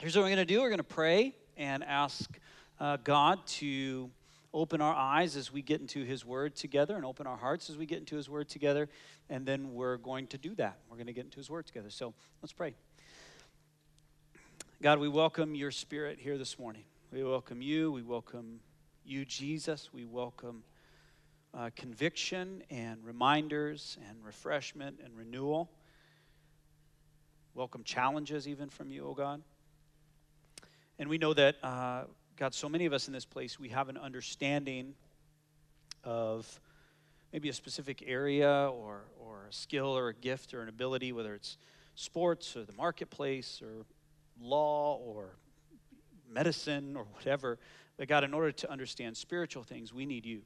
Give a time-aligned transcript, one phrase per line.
[0.00, 2.38] here's what we're going to do we're going to pray and ask
[2.80, 4.10] uh, God to
[4.54, 7.76] open our eyes as we get into His Word together and open our hearts as
[7.76, 8.88] we get into His Word together.
[9.28, 10.78] And then we're going to do that.
[10.88, 11.90] We're going to get into His Word together.
[11.90, 12.72] So let's pray.
[14.80, 16.84] God, we welcome your Spirit here this morning.
[17.12, 17.92] We welcome you.
[17.92, 18.60] We welcome
[19.04, 19.90] you, Jesus.
[19.92, 20.62] We welcome
[21.52, 25.70] uh, conviction and reminders and refreshment and renewal.
[27.54, 29.42] Welcome challenges even from you, oh God.
[31.00, 32.02] And we know that, uh,
[32.36, 34.92] God, so many of us in this place, we have an understanding
[36.04, 36.60] of
[37.32, 41.34] maybe a specific area or, or a skill or a gift or an ability, whether
[41.34, 41.56] it's
[41.94, 43.86] sports or the marketplace or
[44.42, 45.30] law or
[46.28, 47.58] medicine or whatever.
[47.96, 50.42] But God, in order to understand spiritual things, we need you.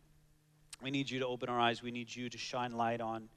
[0.80, 1.82] We need you to open our eyes.
[1.82, 3.28] We need you to shine light on,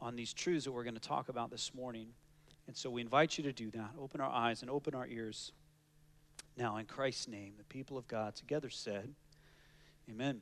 [0.00, 2.08] on these truths that we're going to talk about this morning.
[2.66, 3.90] And so we invite you to do that.
[3.96, 5.52] Open our eyes and open our ears.
[6.58, 9.14] Now, in Christ's name, the people of God together said,
[10.10, 10.40] Amen.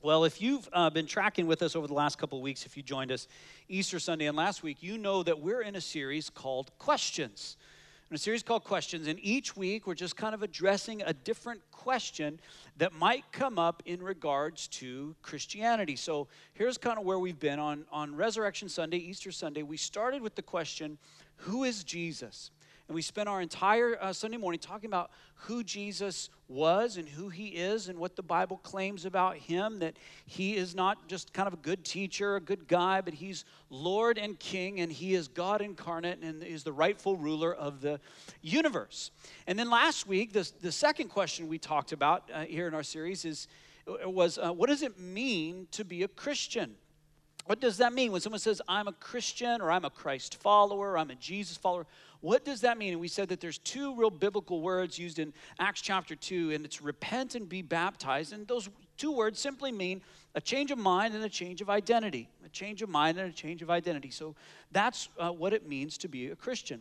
[0.00, 2.76] Well, if you've uh, been tracking with us over the last couple of weeks, if
[2.76, 3.28] you joined us
[3.68, 7.56] Easter Sunday and last week, you know that we're in a series called Questions
[8.10, 9.08] in a series called Questions.
[9.08, 12.38] And each week, we're just kind of addressing a different question
[12.76, 15.96] that might come up in regards to Christianity.
[15.96, 19.64] So here's kind of where we've been on, on Resurrection Sunday, Easter Sunday.
[19.64, 20.98] We started with the question
[21.38, 22.52] Who is Jesus?
[22.88, 27.30] And we spent our entire uh, Sunday morning talking about who Jesus was and who
[27.30, 29.96] he is and what the Bible claims about him that
[30.26, 34.18] he is not just kind of a good teacher, a good guy, but he's Lord
[34.18, 38.00] and King and he is God incarnate and is the rightful ruler of the
[38.42, 39.10] universe.
[39.46, 42.82] And then last week, the, the second question we talked about uh, here in our
[42.82, 43.48] series is
[43.86, 46.74] was uh, what does it mean to be a Christian?
[47.46, 50.96] What does that mean when someone says, I'm a Christian or I'm a Christ follower,
[50.96, 51.86] I'm a Jesus follower?
[52.24, 52.92] What does that mean?
[52.92, 56.64] And we said that there's two real biblical words used in Acts chapter 2, and
[56.64, 58.32] it's repent and be baptized.
[58.32, 60.00] And those two words simply mean
[60.34, 62.30] a change of mind and a change of identity.
[62.42, 64.08] A change of mind and a change of identity.
[64.08, 64.34] So
[64.72, 66.80] that's uh, what it means to be a Christian.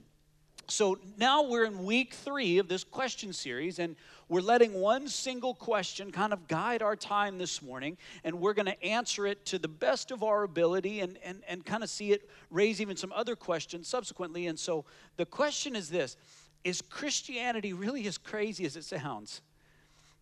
[0.67, 3.97] So now we're in week three of this question series, and
[4.29, 8.67] we're letting one single question kind of guide our time this morning, and we're going
[8.67, 12.13] to answer it to the best of our ability and, and, and kind of see
[12.13, 14.47] it raise even some other questions subsequently.
[14.47, 14.85] And so
[15.17, 16.15] the question is this
[16.63, 19.41] Is Christianity really as crazy as it sounds?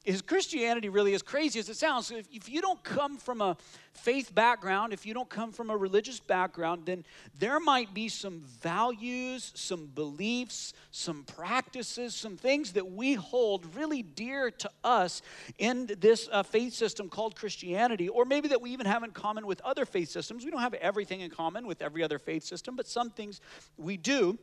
[0.04, 2.10] Is Christianity really as crazy as it sounds?
[2.10, 3.56] If, if, you don't come from a
[3.94, 7.06] faith background, if you don't come from a religious background, then
[7.38, 14.02] there might be some values, some beliefs, some practices, some things that we hold really
[14.02, 15.22] dear to us
[15.60, 19.46] in this uh, faith system called Christianity, or maybe that we even have in common
[19.46, 20.44] with other faith systems.
[20.44, 23.40] We don't have everything in common with every other faith system, but some things
[23.78, 24.40] we do.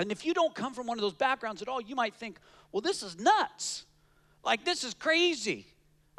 [0.00, 2.38] And if you don't come from one of those backgrounds at all, you might think,
[2.72, 3.84] well, this is nuts.
[4.44, 5.66] Like, this is crazy.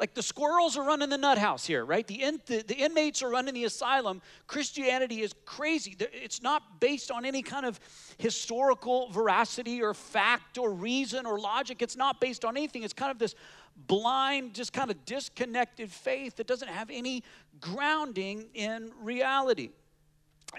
[0.00, 2.06] Like the squirrels are running the nut house here, right?
[2.06, 4.22] The, in, the, the, inmates are running the asylum.
[4.46, 5.94] Christianity is crazy.
[6.00, 7.78] It's not based on any kind of
[8.16, 11.82] historical veracity or fact or reason or logic.
[11.82, 12.82] It's not based on anything.
[12.82, 13.34] It's kind of this
[13.86, 17.22] blind, just kind of disconnected faith that doesn't have any
[17.60, 19.68] grounding in reality.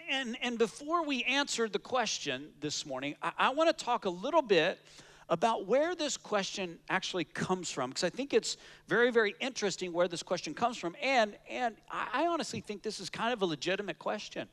[0.07, 4.09] And, and before we answer the question this morning, I, I want to talk a
[4.09, 4.77] little bit
[5.31, 8.57] about where this question actually comes from because I think it's
[8.89, 10.93] very, very interesting where this question comes from.
[11.01, 14.49] And, and I honestly think this is kind of a legitimate question.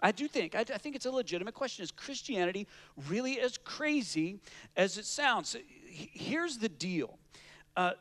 [0.00, 1.82] I do think, I, think it's a legitimate question.
[1.82, 2.68] Is Christianity
[3.08, 4.38] really as crazy
[4.76, 5.56] as it sounds?
[5.88, 7.18] Here's the deal.
[7.74, 7.92] Uh,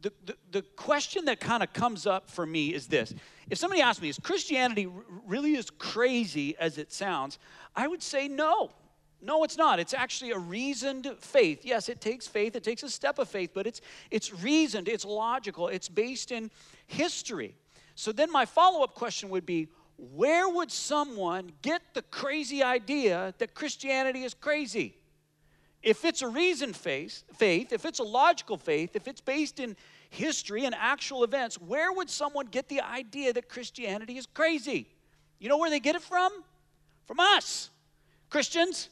[0.00, 3.12] the, the, the, question that kind of comes up for me is this
[3.50, 4.88] if somebody asks me is christianity
[5.26, 7.40] really as crazy as it sounds
[7.74, 8.70] i would say no
[9.20, 9.80] no, it's not.
[9.80, 11.64] It's actually a reasoned faith.
[11.64, 13.80] Yes, it takes faith, it takes a step of faith, but it's,
[14.10, 16.50] it's reasoned, it's logical, it's based in
[16.86, 17.54] history.
[17.94, 23.34] So then my follow up question would be where would someone get the crazy idea
[23.38, 24.94] that Christianity is crazy?
[25.82, 29.76] If it's a reasoned faith, faith, if it's a logical faith, if it's based in
[30.10, 34.88] history and actual events, where would someone get the idea that Christianity is crazy?
[35.40, 36.32] You know where they get it from?
[37.06, 37.70] From us,
[38.30, 38.88] Christians.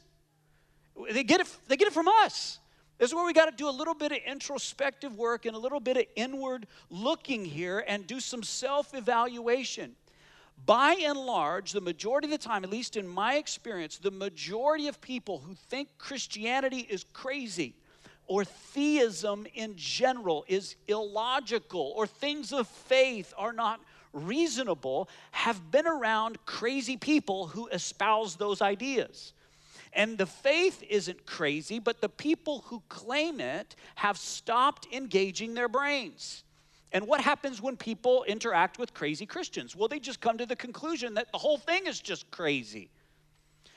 [1.11, 2.59] They get it, they get it from us.
[2.99, 5.59] This is where we got to do a little bit of introspective work and a
[5.59, 9.95] little bit of inward looking here and do some self evaluation.
[10.65, 14.89] By and large, the majority of the time, at least in my experience, the majority
[14.89, 17.75] of people who think Christianity is crazy
[18.27, 23.81] or theism in general is illogical or things of faith are not
[24.13, 29.35] reasonable have been around crazy people who espouse those ideas.
[29.97, 35.71] And the faith isn't crazy, but the people who claim it have stopped engaging their
[35.71, 36.45] brains.
[36.93, 39.75] And what happens when people interact with crazy Christians?
[39.75, 42.91] Well, they just come to the conclusion that the whole thing is just crazy.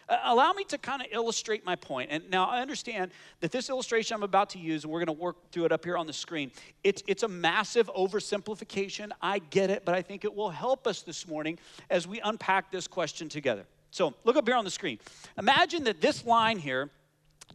[0.09, 2.09] Uh, allow me to kind of illustrate my point.
[2.11, 5.21] And now I understand that this illustration I'm about to use, and we're going to
[5.21, 6.51] work through it up here on the screen,
[6.83, 9.11] it's, it's a massive oversimplification.
[9.21, 11.57] I get it, but I think it will help us this morning
[11.89, 13.65] as we unpack this question together.
[13.91, 14.99] So look up here on the screen.
[15.37, 16.89] Imagine that this line here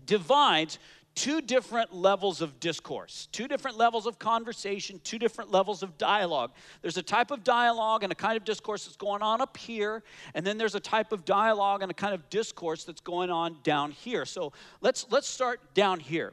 [0.06, 0.78] divides
[1.14, 6.50] two different levels of discourse, two different levels of conversation, two different levels of dialogue.
[6.82, 10.02] There's a type of dialogue and a kind of discourse that's going on up here,
[10.34, 13.58] and then there's a type of dialogue and a kind of discourse that's going on
[13.62, 14.24] down here.
[14.24, 16.32] So let's let's start down here.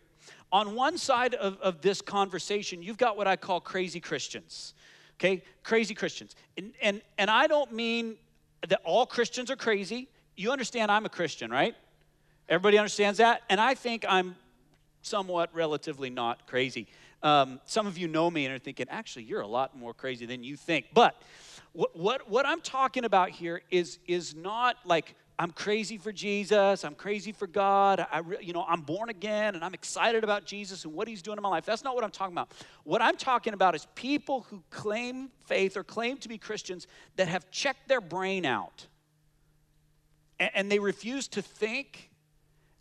[0.52, 4.74] On one side of, of this conversation, you've got what I call crazy Christians.
[5.16, 6.36] Okay, crazy Christians.
[6.58, 8.18] And, and, and I don't mean
[8.68, 10.08] that all Christians are crazy.
[10.36, 11.76] You understand I'm a Christian, right?
[12.48, 13.42] Everybody understands that?
[13.50, 14.36] And I think I'm
[15.02, 16.88] somewhat relatively not crazy.
[17.24, 20.26] Um, some of you know me and are thinking, actually, you're a lot more crazy
[20.26, 20.88] than you think.
[20.94, 21.22] But
[21.74, 26.84] what, what, what I'm talking about here is, is not like I'm crazy for Jesus,
[26.84, 30.86] I'm crazy for God, I, you know, I'm born again and I'm excited about Jesus
[30.86, 31.66] and what he's doing in my life.
[31.66, 32.52] That's not what I'm talking about.
[32.84, 36.86] What I'm talking about is people who claim faith or claim to be Christians
[37.16, 38.88] that have checked their brain out
[40.40, 42.12] and, and they refuse to think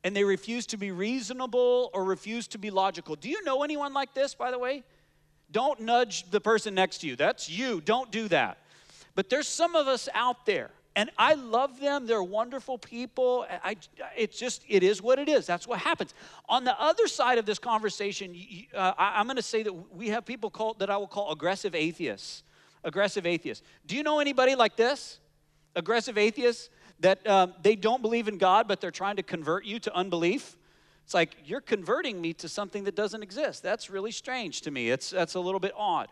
[0.03, 3.17] and they refuse to be reasonable or refuse to be logical.
[3.17, 4.83] Do you know anyone like this, by the way?
[5.51, 7.17] Don't nudge the person next to you.
[7.17, 7.81] That's you.
[7.81, 8.59] Don't do that.
[9.15, 12.07] But there's some of us out there, and I love them.
[12.07, 13.47] They're wonderful people.
[13.65, 13.77] I,
[14.17, 15.47] it's just, it is what it is.
[15.47, 16.15] That's what happens.
[16.49, 18.35] On the other side of this conversation,
[18.75, 21.31] uh, I, am going to say that we have people called, that I will call
[21.31, 22.43] aggressive atheists.
[22.83, 23.65] Aggressive atheists.
[23.87, 25.21] Do you know anybody like this?
[25.77, 26.71] Aggressive atheists?
[27.01, 30.57] that um, they don't believe in God, but they're trying to convert you to unbelief.
[31.05, 33.63] It's like you're converting me to something that doesn't exist.
[33.63, 34.91] That's really strange to me.
[34.91, 36.09] It's that's a little bit odd.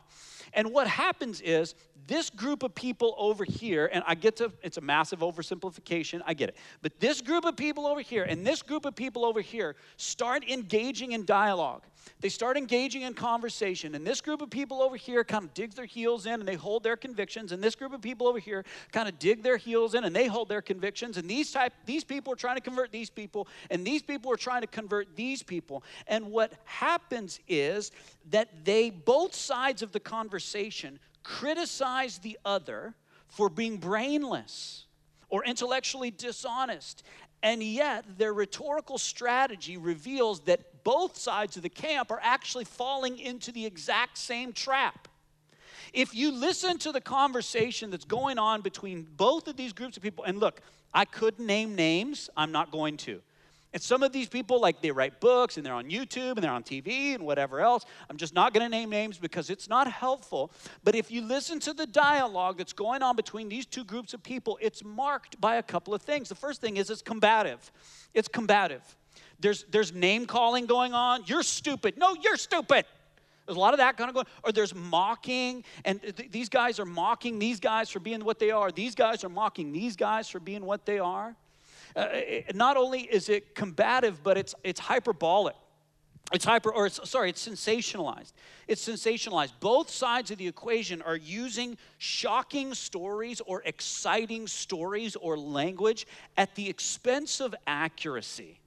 [0.52, 1.74] And what happens is
[2.06, 6.34] this group of people over here, and I get to, it's a massive oversimplification, I
[6.34, 6.56] get it.
[6.80, 10.48] But this group of people over here and this group of people over here start
[10.48, 11.82] engaging in dialogue.
[12.20, 13.94] They start engaging in conversation.
[13.94, 16.54] And this group of people over here kind of digs their heels in and they
[16.54, 17.52] hold their convictions.
[17.52, 20.26] And this group of people over here kind of dig their heels in and they
[20.26, 21.18] hold their convictions.
[21.18, 24.36] And these type these people are trying to convert these people, and these people are
[24.36, 25.82] trying to convert these people.
[26.06, 27.90] And what happens is
[28.30, 30.37] that they both sides of the conversation
[31.22, 32.94] criticize the other
[33.28, 34.86] for being brainless
[35.28, 37.02] or intellectually dishonest.
[37.42, 43.18] And yet, their rhetorical strategy reveals that both sides of the camp are actually falling
[43.18, 45.06] into the exact same trap.
[45.92, 50.02] If you listen to the conversation that's going on between both of these groups of
[50.02, 50.60] people, and look,
[50.92, 53.20] I could name names, I'm not going to.
[53.74, 56.50] And some of these people, like they write books and they're on YouTube and they're
[56.50, 57.84] on TV and whatever else.
[58.08, 60.50] I'm just not going to name names because it's not helpful.
[60.84, 64.22] But if you listen to the dialogue that's going on between these two groups of
[64.22, 66.30] people, it's marked by a couple of things.
[66.30, 67.70] The first thing is it's combative.
[68.14, 68.82] It's combative.
[69.38, 71.24] There's, there's name calling going on.
[71.26, 71.98] You're stupid.
[71.98, 72.86] No, you're stupid.
[73.46, 76.78] There's a lot of that kind of going, or there's mocking, and th- these guys
[76.78, 78.70] are mocking these guys for being what they are.
[78.70, 81.34] These guys are mocking these guys for being what they are.
[81.96, 82.08] Uh,
[82.54, 85.56] not only is it combative, but it's, it's hyperbolic.
[86.30, 88.32] It's hyper, or it's, sorry, it's sensationalized.
[88.66, 89.52] It's sensationalized.
[89.60, 96.54] Both sides of the equation are using shocking stories or exciting stories or language at
[96.54, 98.60] the expense of accuracy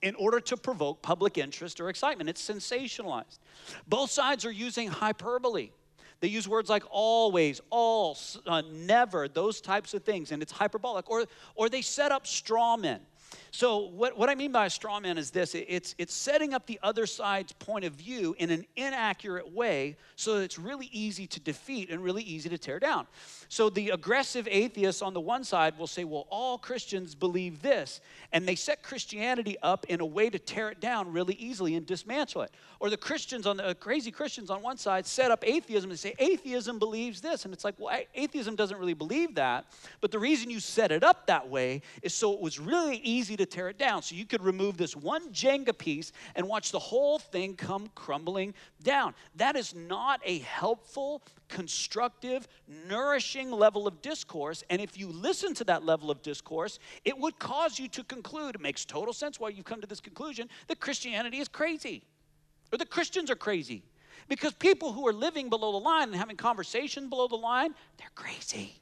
[0.00, 2.30] in order to provoke public interest or excitement.
[2.30, 3.38] It's sensationalized.
[3.88, 5.70] Both sides are using hyperbole.
[6.24, 8.16] They use words like always, all,
[8.46, 11.10] uh, never, those types of things, and it's hyperbolic.
[11.10, 13.00] Or, or they set up straw men.
[13.54, 16.66] So, what, what I mean by a straw man is this it's, it's setting up
[16.66, 21.28] the other side's point of view in an inaccurate way so that it's really easy
[21.28, 23.06] to defeat and really easy to tear down.
[23.48, 28.00] So, the aggressive atheists on the one side will say, well, all Christians believe this.
[28.32, 31.86] And they set Christianity up in a way to tear it down really easily and
[31.86, 32.50] dismantle it.
[32.80, 35.98] Or the Christians on the uh, crazy Christians on one side set up atheism and
[35.98, 37.44] say, atheism believes this.
[37.44, 39.66] And it's like, well, atheism doesn't really believe that.
[40.00, 43.36] But the reason you set it up that way is so it was really easy
[43.36, 44.02] to to tear it down.
[44.02, 48.54] So you could remove this one Jenga piece and watch the whole thing come crumbling
[48.82, 49.14] down.
[49.36, 52.48] That is not a helpful, constructive,
[52.88, 54.64] nourishing level of discourse.
[54.70, 58.54] And if you listen to that level of discourse, it would cause you to conclude,
[58.54, 62.04] it makes total sense why you've come to this conclusion, that Christianity is crazy
[62.72, 63.82] or that Christians are crazy.
[64.28, 68.08] Because people who are living below the line and having conversation below the line, they're
[68.14, 68.80] crazy.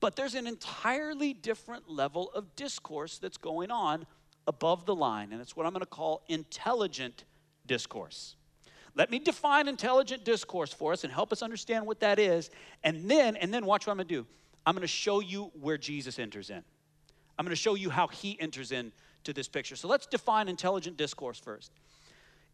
[0.00, 4.06] But there's an entirely different level of discourse that's going on
[4.46, 7.24] above the line, and it's what I'm going to call intelligent
[7.66, 8.36] discourse.
[8.94, 12.50] Let me define intelligent discourse for us and help us understand what that is.
[12.82, 14.26] And then, and then watch what I'm going to do.
[14.64, 16.62] I'm going to show you where Jesus enters in.
[17.38, 18.92] I'm going to show you how he enters in
[19.24, 19.76] to this picture.
[19.76, 21.72] So let's define intelligent discourse first.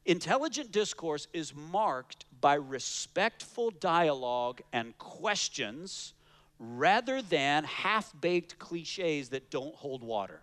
[0.05, 6.15] Intelligent discourse is marked by respectful dialogue and questions
[6.63, 10.41] rather than half baked cliches that don't hold water.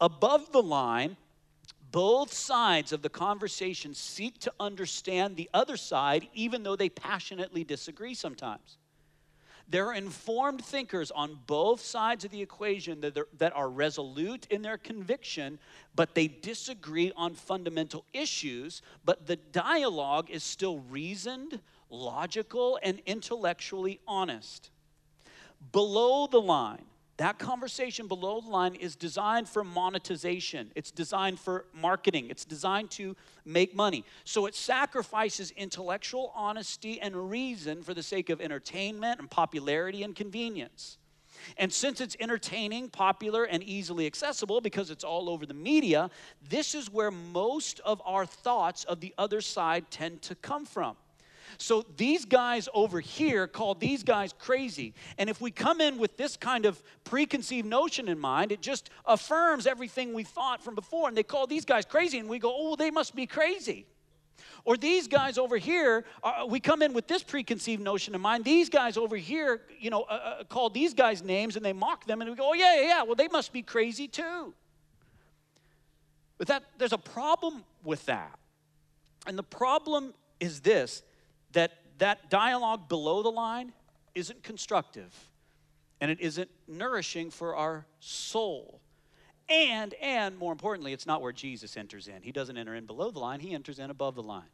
[0.00, 1.16] Above the line,
[1.90, 7.64] both sides of the conversation seek to understand the other side, even though they passionately
[7.64, 8.78] disagree sometimes.
[9.70, 14.62] There are informed thinkers on both sides of the equation that, that are resolute in
[14.62, 15.58] their conviction,
[15.94, 18.80] but they disagree on fundamental issues.
[19.04, 24.70] But the dialogue is still reasoned, logical, and intellectually honest.
[25.72, 26.84] Below the line,
[27.18, 30.70] that conversation below the line is designed for monetization.
[30.76, 32.28] It's designed for marketing.
[32.30, 34.04] It's designed to make money.
[34.22, 40.14] So it sacrifices intellectual honesty and reason for the sake of entertainment and popularity and
[40.14, 40.98] convenience.
[41.56, 46.10] And since it's entertaining, popular, and easily accessible because it's all over the media,
[46.48, 50.96] this is where most of our thoughts of the other side tend to come from.
[51.60, 54.94] So these guys over here call these guys crazy.
[55.18, 58.90] And if we come in with this kind of preconceived notion in mind, it just
[59.04, 61.08] affirms everything we thought from before.
[61.08, 63.86] And they call these guys crazy, and we go, oh, well, they must be crazy.
[64.64, 68.44] Or these guys over here, uh, we come in with this preconceived notion in mind.
[68.44, 72.06] These guys over here, you know, uh, uh, call these guys names and they mock
[72.06, 74.54] them, and we go, oh, yeah, yeah, yeah, well, they must be crazy too.
[76.38, 78.38] But that, there's a problem with that.
[79.26, 81.02] And the problem is this
[81.52, 83.72] that that dialogue below the line
[84.14, 85.12] isn't constructive
[86.00, 88.80] and it isn't nourishing for our soul.
[89.48, 92.22] And and more importantly, it's not where Jesus enters in.
[92.22, 94.50] He doesn't enter in below the line, he enters in above the line.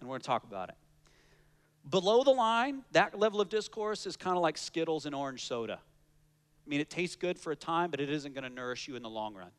[0.00, 0.74] And we're going to talk about it.
[1.88, 5.78] Below the line, that level of discourse is kind of like Skittles and orange soda.
[5.78, 8.96] I mean, it tastes good for a time, but it isn't going to nourish you
[8.96, 9.50] in the long run.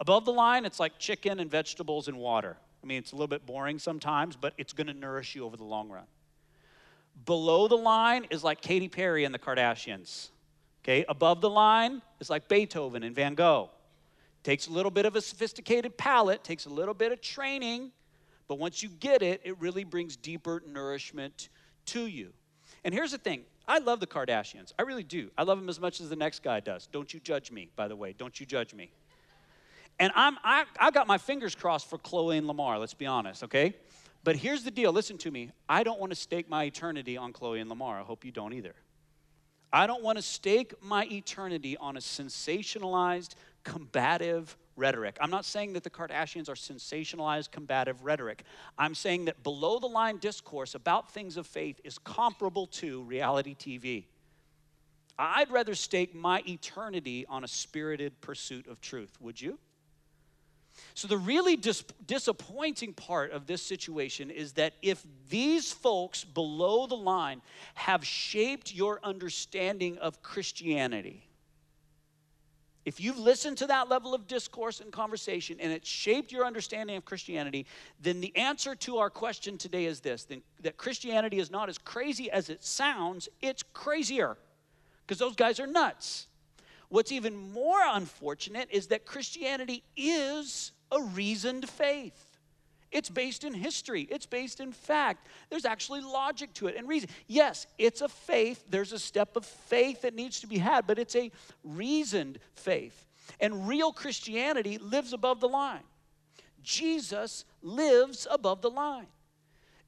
[0.00, 2.56] Above the line, it's like chicken and vegetables and water.
[2.82, 5.56] I mean, it's a little bit boring sometimes, but it's going to nourish you over
[5.56, 6.04] the long run.
[7.24, 10.30] Below the line is like Katy Perry and the Kardashians.
[10.82, 13.70] Okay, above the line is like Beethoven and Van Gogh.
[14.42, 17.92] Takes a little bit of a sophisticated palate, takes a little bit of training,
[18.48, 21.48] but once you get it, it really brings deeper nourishment
[21.86, 22.32] to you.
[22.84, 24.72] And here's the thing I love the Kardashians.
[24.76, 25.30] I really do.
[25.38, 26.88] I love them as much as the next guy does.
[26.88, 28.12] Don't you judge me, by the way.
[28.12, 28.90] Don't you judge me.
[30.02, 33.44] And I'm, I, I got my fingers crossed for Khloe and Lamar, let's be honest,
[33.44, 33.76] okay?
[34.24, 35.52] But here's the deal listen to me.
[35.68, 38.00] I don't want to stake my eternity on Khloe and Lamar.
[38.00, 38.74] I hope you don't either.
[39.72, 45.18] I don't want to stake my eternity on a sensationalized, combative rhetoric.
[45.20, 48.42] I'm not saying that the Kardashians are sensationalized, combative rhetoric.
[48.76, 53.54] I'm saying that below the line discourse about things of faith is comparable to reality
[53.54, 54.06] TV.
[55.16, 59.16] I'd rather stake my eternity on a spirited pursuit of truth.
[59.20, 59.60] Would you?
[60.94, 66.86] So, the really dis- disappointing part of this situation is that if these folks below
[66.86, 67.42] the line
[67.74, 71.28] have shaped your understanding of Christianity,
[72.84, 76.96] if you've listened to that level of discourse and conversation and it shaped your understanding
[76.96, 77.66] of Christianity,
[78.00, 80.26] then the answer to our question today is this
[80.60, 84.36] that Christianity is not as crazy as it sounds, it's crazier
[85.06, 86.26] because those guys are nuts.
[86.92, 92.38] What's even more unfortunate is that Christianity is a reasoned faith.
[92.90, 95.26] It's based in history, it's based in fact.
[95.48, 97.08] There's actually logic to it and reason.
[97.28, 100.98] Yes, it's a faith, there's a step of faith that needs to be had, but
[100.98, 101.30] it's a
[101.64, 103.06] reasoned faith.
[103.40, 105.84] And real Christianity lives above the line.
[106.62, 109.06] Jesus lives above the line.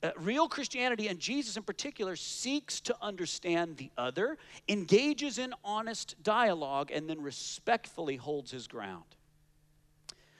[0.04, 4.36] Uh, real Christianity, and Jesus in particular, seeks to understand the other,
[4.68, 9.16] engages in honest dialogue, and then respectfully holds his ground.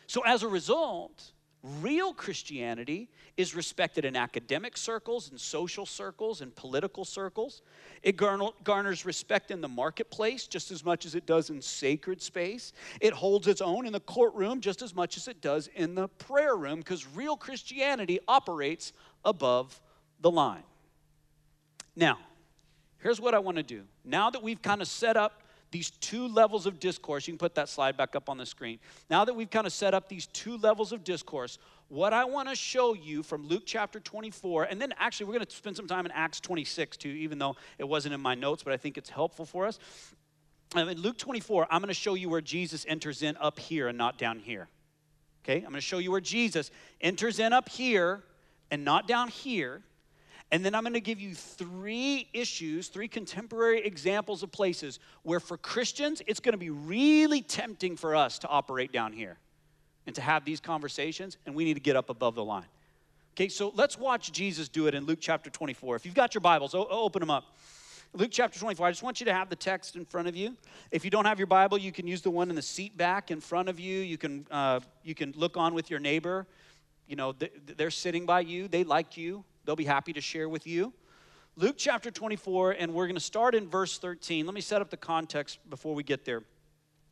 [0.06, 1.32] So, as a result,
[1.80, 7.62] real Christianity is respected in academic circles, in social circles, in political circles.
[8.02, 12.74] It garners respect in the marketplace just as much as it does in sacred space.
[13.00, 16.08] It holds its own in the courtroom just as much as it does in the
[16.08, 18.92] prayer room because real Christianity operates
[19.24, 19.80] above
[20.20, 20.64] the line.
[21.96, 22.18] Now,
[22.98, 23.84] here's what I want to do.
[24.04, 25.40] Now that we've kind of set up
[25.74, 27.26] these two levels of discourse.
[27.26, 28.78] You can put that slide back up on the screen.
[29.10, 32.48] Now that we've kind of set up these two levels of discourse, what I want
[32.48, 35.88] to show you from Luke chapter 24, and then actually we're going to spend some
[35.88, 38.96] time in Acts 26 too, even though it wasn't in my notes, but I think
[38.96, 39.80] it's helpful for us.
[40.76, 43.98] In Luke 24, I'm going to show you where Jesus enters in up here and
[43.98, 44.68] not down here.
[45.42, 48.22] Okay, I'm going to show you where Jesus enters in up here
[48.70, 49.82] and not down here.
[50.50, 55.40] And then I'm going to give you three issues, three contemporary examples of places where
[55.40, 59.38] for Christians, it's going to be really tempting for us to operate down here
[60.06, 62.66] and to have these conversations, and we need to get up above the line.
[63.34, 65.96] Okay, so let's watch Jesus do it in Luke chapter 24.
[65.96, 67.56] If you've got your Bibles, open them up.
[68.12, 68.86] Luke chapter 24.
[68.86, 70.56] I just want you to have the text in front of you.
[70.92, 73.32] If you don't have your Bible, you can use the one in the seat back
[73.32, 73.98] in front of you.
[73.98, 76.46] You can, uh, you can look on with your neighbor.
[77.08, 77.34] You know,
[77.76, 80.92] they're sitting by you, they like you, they'll be happy to share with you.
[81.56, 84.44] Luke chapter 24, and we're going to start in verse 13.
[84.44, 86.42] Let me set up the context before we get there.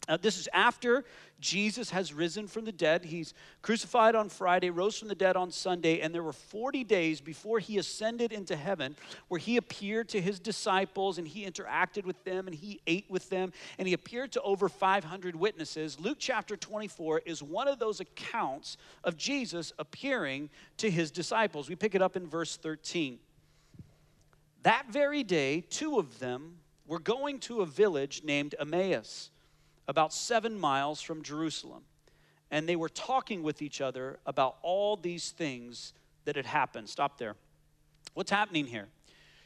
[0.08, 1.04] Uh, this is after
[1.38, 3.04] Jesus has risen from the dead.
[3.04, 7.20] He's crucified on Friday, rose from the dead on Sunday, and there were 40 days
[7.20, 8.96] before he ascended into heaven
[9.28, 13.28] where he appeared to his disciples and he interacted with them and he ate with
[13.30, 16.00] them and he appeared to over 500 witnesses.
[16.00, 21.68] Luke chapter 24 is one of those accounts of Jesus appearing to his disciples.
[21.68, 23.20] We pick it up in verse 13.
[24.64, 26.56] That very day, two of them
[26.86, 29.30] were going to a village named Emmaus
[29.88, 31.82] about seven miles from Jerusalem.
[32.50, 36.88] And they were talking with each other about all these things that had happened.
[36.88, 37.34] Stop there.
[38.14, 38.88] What's happening here?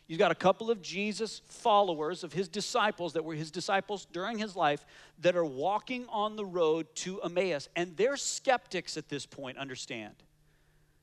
[0.09, 4.39] You've got a couple of Jesus followers, of his disciples that were his disciples during
[4.39, 4.85] his life,
[5.21, 7.69] that are walking on the road to Emmaus.
[7.75, 10.15] And they're skeptics at this point, understand.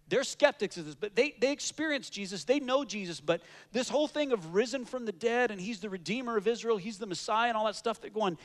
[0.08, 2.44] They're skeptics of this, but they, they experience Jesus.
[2.44, 5.90] They know Jesus, but this whole thing of risen from the dead and he's the
[5.90, 8.38] Redeemer of Israel, he's the Messiah, and all that stuff, they're going,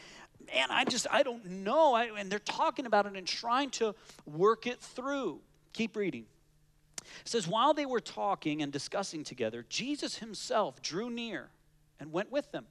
[0.53, 1.95] man, I just, I don't know.
[1.95, 3.95] I, and they're talking about it and trying to
[4.27, 5.41] work it through.
[5.73, 6.25] Keep reading.
[7.01, 11.49] It says, while they were talking and discussing together, Jesus himself drew near
[12.01, 12.67] and went with them.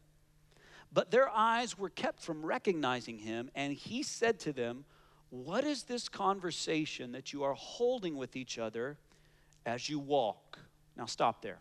[0.92, 4.86] But their eyes were kept from recognizing him, and he said to them,
[5.30, 8.98] What is this conversation that you are holding with each other
[9.66, 10.60] as you walk?
[10.96, 11.60] Now, stop there.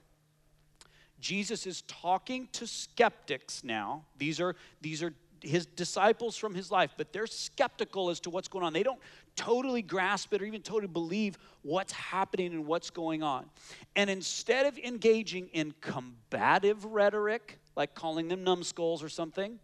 [1.18, 4.05] Jesus is talking to skeptics now.
[4.16, 8.49] These are, these are his disciples from his life, but they're skeptical as to what's
[8.49, 8.72] going on.
[8.72, 9.01] They don't
[9.37, 13.46] totally grasp it or even totally believe what's happening and what's going on.
[13.94, 19.59] And instead of engaging in combative rhetoric, like calling them numbskulls or something,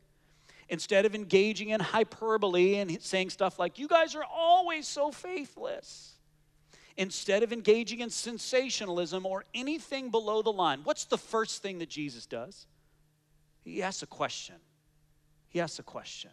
[0.68, 6.14] instead of engaging in hyperbole and saying stuff like, You guys are always so faithless,
[6.96, 11.88] instead of engaging in sensationalism or anything below the line, what's the first thing that
[11.88, 12.66] Jesus does?
[13.64, 14.56] He asks a question
[15.52, 16.30] he asks a question.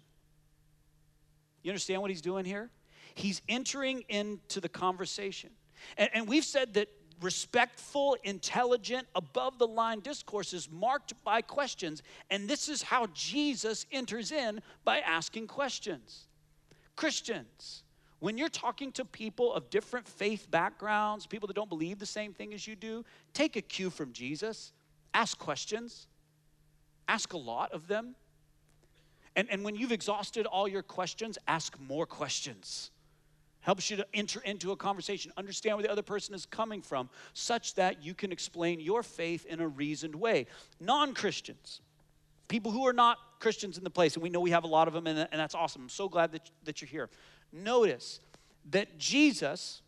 [1.62, 2.70] You understand what he's doing here?
[3.16, 5.50] He's entering into the conversation.
[5.98, 6.88] And, and we've said that
[7.22, 12.02] respectful, intelligent, above the line discourse is marked by questions.
[12.30, 16.28] And this is how Jesus enters in by asking questions.
[16.96, 17.84] Christians,
[18.20, 22.34] when you're talking to people of different faith backgrounds, people that don't believe the same
[22.34, 23.04] thing as you do,
[23.34, 24.72] take a cue from Jesus.
[25.14, 26.08] Ask questions,
[27.08, 28.16] ask a lot of them.
[29.36, 32.92] And, and when you've exhausted all your questions, ask more questions.
[33.62, 37.10] Helps you to enter into a conversation, understand where the other person is coming from,
[37.34, 40.48] such that you can explain your faith in a reasoned way.
[40.80, 41.82] Non Christians,
[42.48, 44.88] people who are not Christians in the place, and we know we have a lot
[44.88, 45.84] of them, and, and that's awesome.
[45.84, 47.10] I'm so glad that, that you're here.
[47.52, 48.20] Notice
[48.72, 49.82] that Jesus,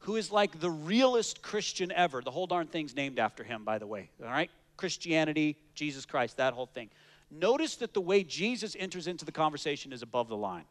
[0.00, 3.78] who is like the realest Christian ever, the whole darn thing's named after him, by
[3.78, 4.50] the way, all right?
[4.76, 6.88] Christianity, Jesus Christ, that whole thing.
[7.30, 10.64] Notice that the way Jesus enters into the conversation is above the line.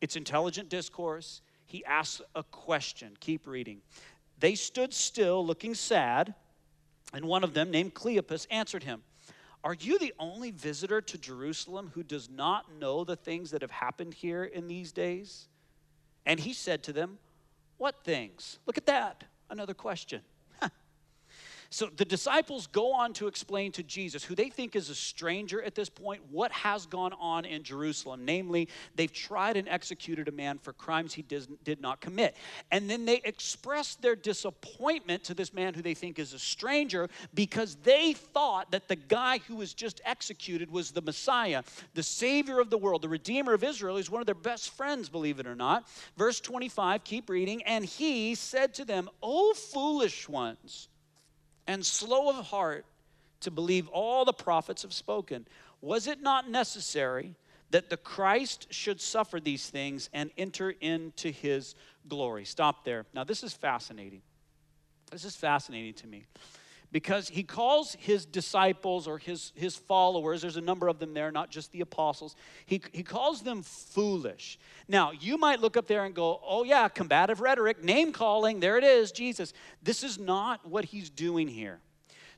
[0.00, 1.42] It's intelligent discourse.
[1.66, 3.16] He asks a question.
[3.20, 3.80] Keep reading.
[4.38, 6.34] They stood still, looking sad,
[7.12, 9.02] and one of them, named Cleopas, answered him
[9.64, 13.70] Are you the only visitor to Jerusalem who does not know the things that have
[13.70, 15.48] happened here in these days?
[16.24, 17.18] And he said to them,
[17.78, 18.58] What things?
[18.66, 19.24] Look at that.
[19.50, 20.20] Another question.
[21.70, 25.62] So the disciples go on to explain to Jesus, who they think is a stranger
[25.62, 28.24] at this point, what has gone on in Jerusalem.
[28.24, 32.36] Namely, they've tried and executed a man for crimes he did not commit.
[32.70, 37.10] And then they express their disappointment to this man who they think is a stranger
[37.34, 42.60] because they thought that the guy who was just executed was the Messiah, the Savior
[42.60, 43.98] of the world, the Redeemer of Israel.
[43.98, 45.86] He's one of their best friends, believe it or not.
[46.16, 47.62] Verse 25, keep reading.
[47.64, 50.88] And he said to them, O foolish ones
[51.68, 52.84] and slow of heart
[53.40, 55.46] to believe all the prophets have spoken.
[55.80, 57.36] Was it not necessary
[57.70, 61.76] that the Christ should suffer these things and enter into his
[62.08, 62.44] glory?
[62.44, 63.06] Stop there.
[63.14, 64.22] Now, this is fascinating.
[65.12, 66.24] This is fascinating to me
[66.90, 71.30] because he calls his disciples or his, his followers, there's a number of them there,
[71.30, 72.34] not just the apostles,
[72.66, 74.58] he, he calls them foolish.
[74.88, 78.78] Now, you might look up there and go, oh, yeah, combative rhetoric, name calling, there
[78.78, 79.52] it is, Jesus.
[79.82, 81.80] This is not what he's doing here.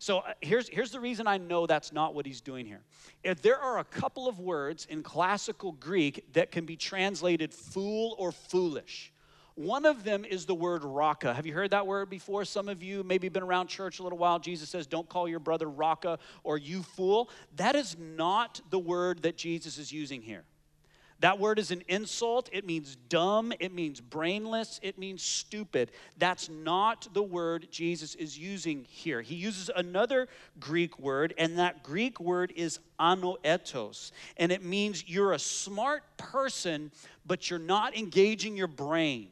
[0.00, 2.80] So uh, here's, here's the reason I know that's not what he's doing here.
[3.22, 8.16] If there are a couple of words in classical Greek that can be translated fool
[8.18, 9.12] or foolish.
[9.54, 11.34] One of them is the word raka.
[11.34, 12.44] Have you heard that word before?
[12.44, 14.38] Some of you maybe been around church a little while.
[14.38, 17.30] Jesus says, Don't call your brother raka or you fool.
[17.56, 20.44] That is not the word that Jesus is using here.
[21.20, 22.48] That word is an insult.
[22.50, 23.52] It means dumb.
[23.60, 24.80] It means brainless.
[24.82, 25.90] It means stupid.
[26.16, 29.20] That's not the word Jesus is using here.
[29.20, 34.12] He uses another Greek word, and that Greek word is anoetos.
[34.38, 36.90] And it means you're a smart person,
[37.26, 39.28] but you're not engaging your brain.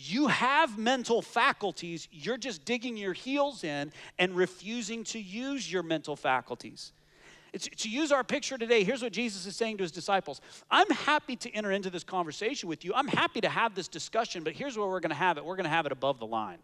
[0.00, 5.82] You have mental faculties, you're just digging your heels in and refusing to use your
[5.82, 6.92] mental faculties.
[7.52, 11.34] To use our picture today, here's what Jesus is saying to his disciples I'm happy
[11.36, 12.92] to enter into this conversation with you.
[12.94, 15.56] I'm happy to have this discussion, but here's where we're going to have it we're
[15.56, 16.58] going to have it above the line,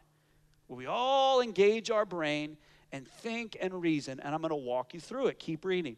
[0.69, 2.57] where we all engage our brain
[2.93, 5.41] and think and reason, and I'm going to walk you through it.
[5.41, 5.97] Keep reading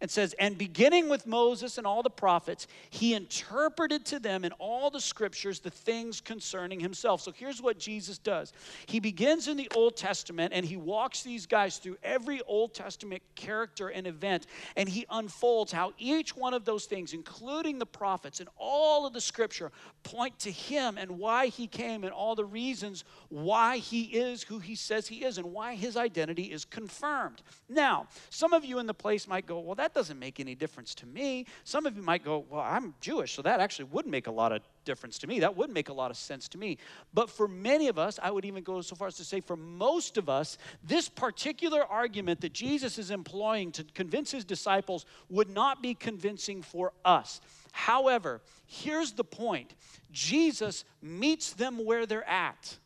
[0.00, 4.52] and says, And beginning with Moses and all the prophets, he interpreted to them in
[4.52, 7.20] all the scriptures the things concerning himself.
[7.20, 8.52] So here's what Jesus does
[8.86, 13.22] He begins in the Old Testament and he walks these guys through every Old Testament
[13.34, 18.40] character and event, and he unfolds how each one of those things, including the prophets
[18.40, 22.44] and all of the scripture, point to him and why he came and all the
[22.44, 27.42] reasons why he is who he says he is and why his identity is confirmed.
[27.68, 30.94] Now, some of you in the place might go, Well, that doesn't make any difference
[30.96, 31.44] to me.
[31.64, 34.52] Some of you might go, Well, I'm Jewish, so that actually would make a lot
[34.52, 35.40] of difference to me.
[35.40, 36.78] That would make a lot of sense to me.
[37.12, 39.56] But for many of us, I would even go so far as to say, for
[39.56, 45.50] most of us, this particular argument that Jesus is employing to convince his disciples would
[45.50, 47.40] not be convincing for us.
[47.72, 49.74] However, here's the point
[50.12, 52.78] Jesus meets them where they're at.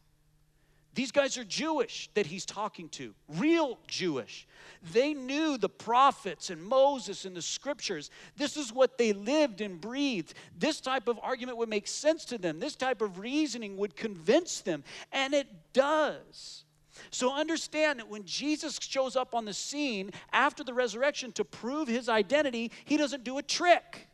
[0.95, 4.47] These guys are Jewish that he's talking to, real Jewish.
[4.93, 8.11] They knew the prophets and Moses and the scriptures.
[8.37, 10.35] This is what they lived and breathed.
[10.59, 12.59] This type of argument would make sense to them.
[12.59, 16.65] This type of reasoning would convince them, and it does.
[17.11, 21.87] So understand that when Jesus shows up on the scene after the resurrection to prove
[21.87, 24.09] his identity, he doesn't do a trick.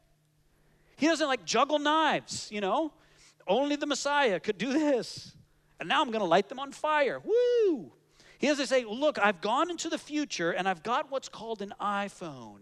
[0.97, 2.93] He doesn't like juggle knives, you know?
[3.49, 5.36] Only the Messiah could do this
[5.81, 7.21] and now I'm going to light them on fire.
[7.25, 7.93] Woo!
[8.39, 11.75] He doesn't say, Look, I've gone into the future and I've got what's called an
[11.81, 12.61] iPhone.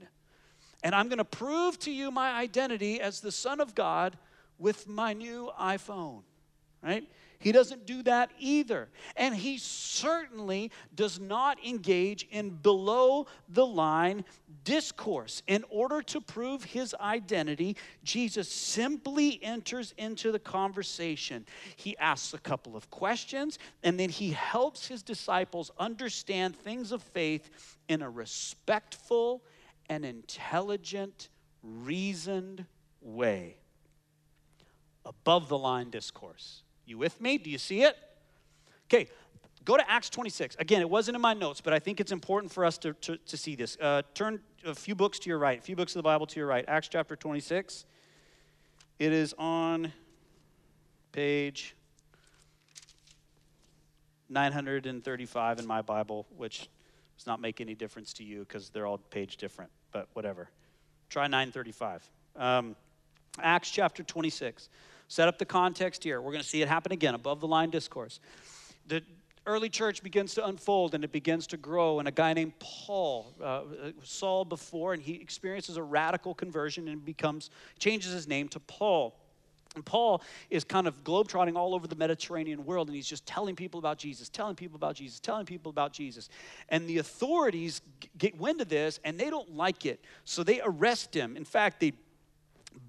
[0.83, 4.17] And I'm going to prove to you my identity as the Son of God
[4.59, 6.23] with my new iPhone.
[6.83, 7.09] Right?
[7.39, 8.89] He doesn't do that either.
[9.17, 14.25] And he certainly does not engage in below the line
[14.65, 15.43] discourse.
[15.47, 21.45] In order to prove his identity, Jesus simply enters into the conversation.
[21.77, 27.03] He asks a couple of questions, and then he helps his disciples understand things of
[27.03, 27.51] faith
[27.89, 29.43] in a respectful
[29.91, 31.29] and intelligent,
[31.63, 32.65] reasoned
[33.01, 33.57] way.
[35.05, 36.63] Above the line discourse.
[36.87, 37.39] You with me?
[37.39, 37.97] Do you see it?
[38.89, 39.09] Okay,
[39.65, 40.57] go to Acts 26.
[40.59, 43.17] Again, it wasn't in my notes, but I think it's important for us to, to,
[43.17, 43.77] to see this.
[43.81, 46.41] Uh, turn a few books to your right, a few books of the Bible to
[46.41, 46.65] your right.
[46.69, 47.87] Acts chapter 26.
[48.99, 49.93] It is on
[51.13, 51.75] page
[54.29, 56.69] 935 in my Bible, which
[57.17, 60.51] does not make any difference to you because they're all page different, but whatever.
[61.09, 62.11] Try 935.
[62.37, 62.77] Um,
[63.41, 64.69] Acts chapter 26
[65.09, 66.21] set up the context here.
[66.21, 68.21] We're going to see it happen again, above the line discourse.
[68.89, 69.03] The
[69.47, 71.99] early church begins to unfold and it begins to grow.
[71.99, 73.63] And a guy named Paul, uh,
[74.03, 79.15] Saul before, and he experiences a radical conversion and becomes, changes his name to Paul.
[79.75, 83.57] And Paul is kind of globetrotting all over the Mediterranean world, and he's just telling
[83.57, 86.29] people about Jesus, telling people about Jesus, telling people about Jesus.
[86.69, 87.83] And the authorities
[88.17, 90.01] get wind of this, and they don't like it.
[90.25, 91.37] So they arrest him.
[91.37, 91.93] In fact, they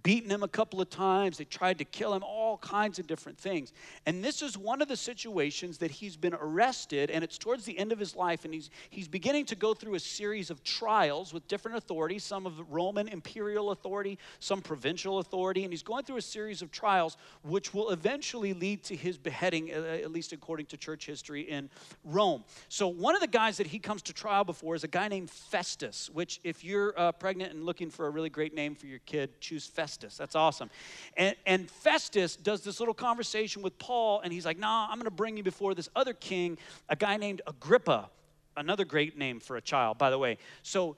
[0.04, 1.38] beaten him a couple of times.
[1.38, 3.74] They tried to kill him, all kinds of different things.
[4.06, 7.78] And this is one of the situations that he's been arrested, and it's towards the
[7.78, 11.34] end of his life, and he's, he's beginning to go through a series of trials
[11.34, 16.17] with different authorities, some of Roman imperial authority, some provincial authority, and he's going through
[16.17, 20.65] a series of trials which will eventually lead to his beheading, uh, at least according
[20.67, 21.69] to church history in
[22.04, 22.43] Rome.
[22.69, 25.30] So, one of the guys that he comes to trial before is a guy named
[25.30, 29.00] Festus, which, if you're uh, pregnant and looking for a really great name for your
[29.00, 30.18] kid, choose Festus.
[30.18, 30.70] That's awesome.
[31.18, 35.06] And, and Festus does this little conversation with Paul, and he's like, Nah, I'm going
[35.06, 36.58] to bring you before this other king,
[36.90, 38.10] a guy named Agrippa.
[38.58, 40.38] Another great name for a child, by the way.
[40.64, 40.96] So,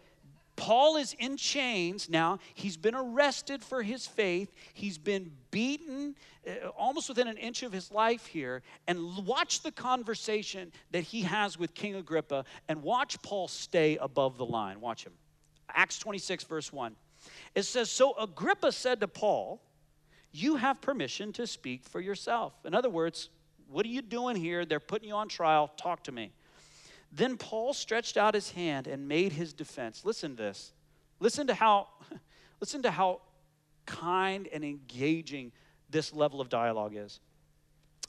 [0.55, 2.39] Paul is in chains now.
[2.55, 4.51] He's been arrested for his faith.
[4.73, 6.15] He's been beaten
[6.47, 8.63] uh, almost within an inch of his life here.
[8.87, 14.39] And watch the conversation that he has with King Agrippa and watch Paul stay above
[14.39, 14.81] the line.
[14.81, 15.13] Watch him.
[15.69, 16.95] Acts 26, verse 1.
[17.55, 19.61] It says, So Agrippa said to Paul,
[20.31, 22.53] You have permission to speak for yourself.
[22.65, 23.29] In other words,
[23.69, 24.65] what are you doing here?
[24.65, 25.71] They're putting you on trial.
[25.77, 26.31] Talk to me.
[27.11, 30.03] Then Paul stretched out his hand and made his defense.
[30.03, 30.73] Listen to this.
[31.19, 31.87] Listen to how
[32.59, 33.21] listen to how
[33.85, 35.51] kind and engaging
[35.89, 37.19] this level of dialogue is.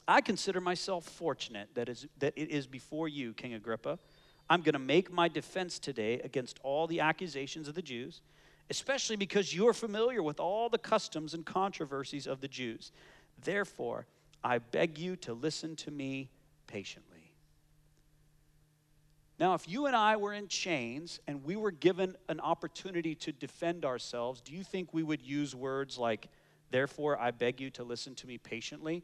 [0.07, 3.99] I consider myself fortunate that, is, that it is before you, King Agrippa.
[4.49, 8.21] I'm going to make my defense today against all the accusations of the Jews
[8.69, 12.91] especially because you are familiar with all the customs and controversies of the Jews.
[13.43, 14.05] Therefore,
[14.43, 16.29] I beg you to listen to me
[16.67, 17.33] patiently.
[19.39, 23.31] Now, if you and I were in chains and we were given an opportunity to
[23.31, 26.27] defend ourselves, do you think we would use words like,
[26.71, 29.03] therefore, I beg you to listen to me patiently?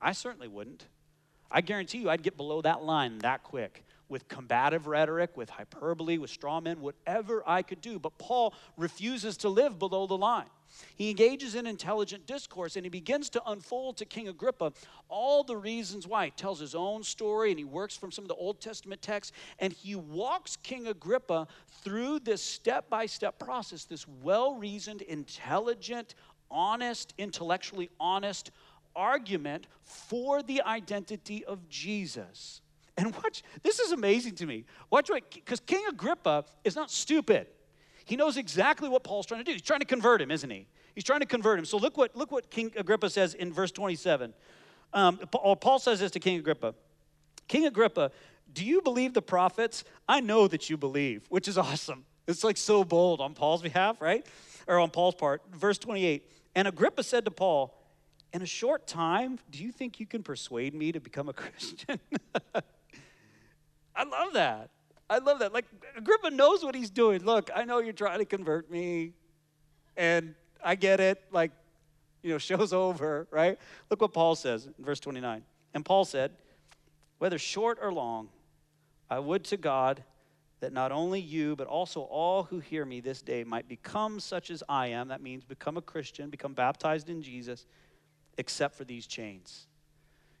[0.00, 0.86] I certainly wouldn't.
[1.50, 6.18] I guarantee you I'd get below that line that quick with combative rhetoric, with hyperbole,
[6.18, 7.98] with straw men, whatever I could do.
[7.98, 10.46] But Paul refuses to live below the line.
[10.96, 14.72] He engages in intelligent discourse and he begins to unfold to King Agrippa
[15.08, 16.26] all the reasons why.
[16.26, 19.32] He tells his own story and he works from some of the Old Testament texts
[19.58, 21.46] and he walks King Agrippa
[21.82, 26.14] through this step by step process, this well reasoned, intelligent,
[26.50, 28.50] honest, intellectually honest
[28.96, 32.62] argument for the identity of Jesus.
[32.96, 34.64] And watch, this is amazing to me.
[34.90, 37.48] Watch what, because King Agrippa is not stupid.
[38.04, 39.52] He knows exactly what Paul's trying to do.
[39.52, 40.66] He's trying to convert him, isn't he?
[40.94, 41.64] He's trying to convert him.
[41.64, 44.32] So look what, look what King Agrippa says in verse 27.
[44.92, 46.74] Um, Paul says this to King Agrippa
[47.48, 48.10] King Agrippa,
[48.52, 49.84] do you believe the prophets?
[50.08, 52.04] I know that you believe, which is awesome.
[52.26, 54.24] It's like so bold on Paul's behalf, right?
[54.66, 55.42] Or on Paul's part.
[55.52, 56.30] Verse 28.
[56.54, 57.76] And Agrippa said to Paul,
[58.32, 61.98] In a short time, do you think you can persuade me to become a Christian?
[63.94, 64.70] I love that.
[65.08, 65.52] I love that.
[65.52, 67.24] Like Agrippa knows what he's doing.
[67.24, 69.12] Look, I know you're trying to convert me,
[69.96, 71.22] and I get it.
[71.30, 71.52] Like,
[72.22, 73.58] you know, show's over, right?
[73.90, 75.42] Look what Paul says in verse 29.
[75.74, 76.32] And Paul said,
[77.18, 78.28] Whether short or long,
[79.10, 80.02] I would to God
[80.60, 84.50] that not only you, but also all who hear me this day might become such
[84.50, 85.08] as I am.
[85.08, 87.66] That means become a Christian, become baptized in Jesus,
[88.38, 89.66] except for these chains.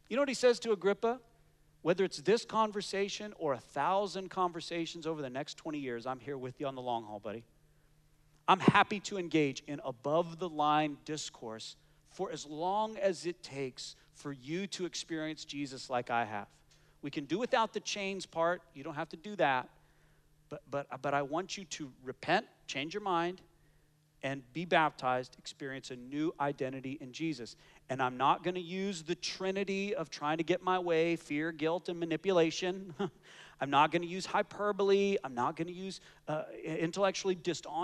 [0.08, 1.20] You know what he says to Agrippa?
[1.84, 6.38] Whether it's this conversation or a thousand conversations over the next 20 years, I'm here
[6.38, 7.44] with you on the long haul, buddy.
[8.48, 11.76] I'm happy to engage in above the line discourse
[12.08, 16.46] for as long as it takes for you to experience Jesus like I have.
[17.02, 18.62] We can do without the chains part.
[18.72, 19.68] You don't have to do that.
[20.48, 23.42] But, but, but I want you to repent, change your mind,
[24.24, 27.56] and be baptized, experience a new identity in Jesus.
[27.90, 31.52] And I'm not going to use the trinity of trying to get my way fear,
[31.52, 32.94] guilt, and manipulation.
[33.60, 35.18] I'm not going to use hyperbole.
[35.22, 37.36] I'm not going to use uh, intellectually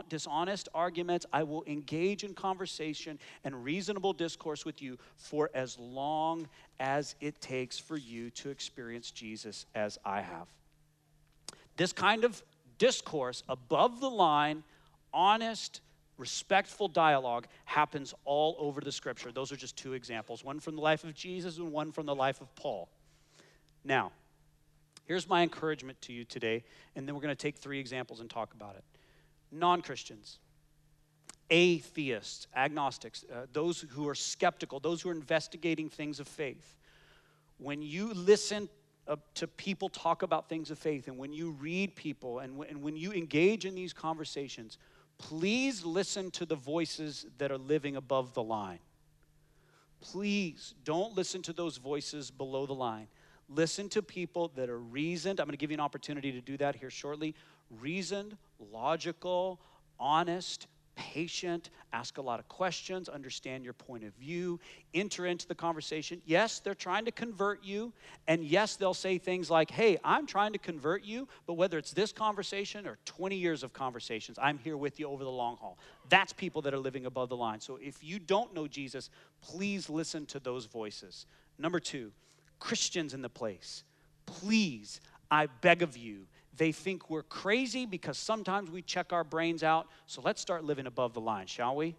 [0.09, 1.27] dishonest arguments.
[1.31, 6.49] I will engage in conversation and reasonable discourse with you for as long
[6.81, 10.49] as it takes for you to experience Jesus as I have.
[11.77, 12.43] This kind of
[12.79, 14.65] discourse, above the line,
[15.13, 15.83] honest,
[16.21, 19.33] respectful dialogue happens all over the scripture.
[19.33, 22.15] Those are just two examples one from the life of Jesus and one from the
[22.15, 22.89] life of Paul.
[23.83, 24.13] Now,
[25.07, 26.63] here's my encouragement to you today,
[26.95, 28.85] and then we're going to take three examples and talk about it.
[29.51, 30.39] Non Christians,
[31.49, 36.77] atheists, agnostics, uh, those who are skeptical, those who are investigating things of faith.
[37.59, 38.69] When you listen
[39.09, 42.71] uh, to people talk about things of faith, and when you read people, and, w-
[42.71, 44.79] and when you engage in these conversations,
[45.21, 48.79] please listen to the voices that are living above the line.
[50.01, 53.07] Please don't listen to those voices below the line.
[53.49, 55.41] Listen to people that are reasoned.
[55.41, 57.35] I'm going to give you an opportunity to do that here shortly.
[57.81, 58.37] Reasoned,
[58.73, 59.61] logical,
[59.99, 60.67] honest,
[61.01, 64.61] patient, ask a lot of questions, understand your point of view,
[64.93, 66.21] enter into the conversation.
[66.27, 67.95] Yes, they're trying to convert you.
[68.29, 71.93] And yes, they'll say things like, hey, I'm trying to convert you, but whether it's
[71.93, 75.79] this conversation or 20 years of conversations, I'm here with you over the long haul.
[76.11, 77.61] That's people that are living above the line.
[77.61, 79.09] So if you don't know Jesus,
[79.41, 81.25] please listen to those voices.
[81.59, 82.13] Number two,
[82.59, 83.85] Christians in the place.
[84.27, 86.27] Please, I beg of you,
[86.61, 89.89] they think we're crazy because sometimes we check our brains out.
[90.05, 91.97] So let's start living above the line, shall we?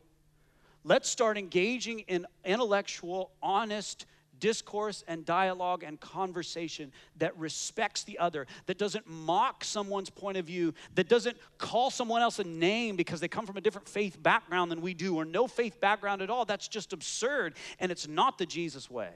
[0.84, 4.06] Let's start engaging in intellectual, honest
[4.38, 10.46] discourse and dialogue and conversation that respects the other, that doesn't mock someone's point of
[10.46, 14.22] view, that doesn't call someone else a name because they come from a different faith
[14.22, 16.46] background than we do or no faith background at all.
[16.46, 19.10] That's just absurd and it's not the Jesus way.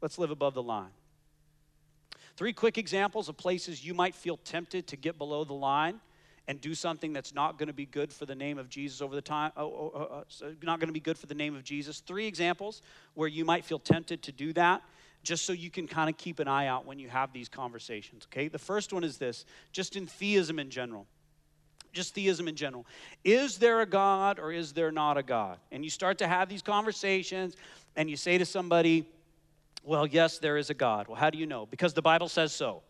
[0.00, 0.90] Let's live above the line.
[2.36, 6.00] Three quick examples of places you might feel tempted to get below the line
[6.46, 9.14] and do something that's not going to be good for the name of Jesus over
[9.14, 11.64] the time, oh, oh, oh, uh, not going to be good for the name of
[11.64, 12.00] Jesus.
[12.00, 12.82] Three examples
[13.14, 14.82] where you might feel tempted to do that
[15.22, 18.26] just so you can kind of keep an eye out when you have these conversations,
[18.30, 18.48] okay?
[18.48, 21.06] The first one is this just in theism in general.
[21.94, 22.84] Just theism in general.
[23.22, 25.58] Is there a God or is there not a God?
[25.72, 27.56] And you start to have these conversations
[27.96, 29.06] and you say to somebody,
[29.84, 31.08] well, yes, there is a God.
[31.08, 31.66] Well, how do you know?
[31.66, 32.82] Because the Bible says so.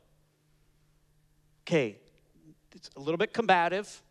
[1.67, 1.99] Okay,
[2.75, 4.03] it's a little bit combative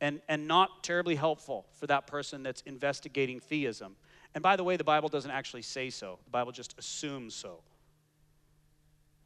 [0.00, 3.96] and, and not terribly helpful for that person that's investigating theism.
[4.34, 7.60] And by the way, the Bible doesn't actually say so, the Bible just assumes so.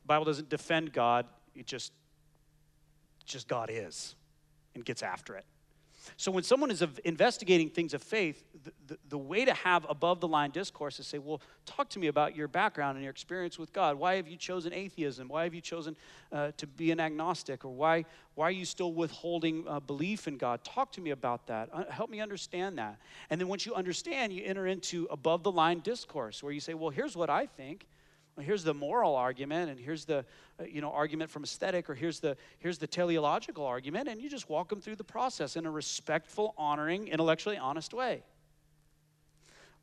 [0.03, 1.93] The Bible doesn't defend God, it just,
[3.25, 4.15] just God is
[4.75, 5.45] and gets after it.
[6.17, 10.21] So when someone is investigating things of faith, the, the, the, way to have above
[10.21, 13.59] the line discourse is say, well, talk to me about your background and your experience
[13.59, 13.99] with God.
[13.99, 15.29] Why have you chosen atheism?
[15.29, 15.97] Why have you chosen
[16.33, 17.65] uh, to be an agnostic?
[17.65, 20.63] Or why, why are you still withholding uh, belief in God?
[20.65, 21.69] Talk to me about that.
[21.73, 22.99] Uh, help me understand that.
[23.31, 26.75] And then once you understand, you enter into above the line discourse where you say,
[26.75, 27.87] well, here's what I think
[28.41, 30.25] here's the moral argument and here's the
[30.61, 34.29] uh, you know argument from aesthetic or here's the here's the teleological argument and you
[34.29, 38.23] just walk them through the process in a respectful honoring intellectually honest way.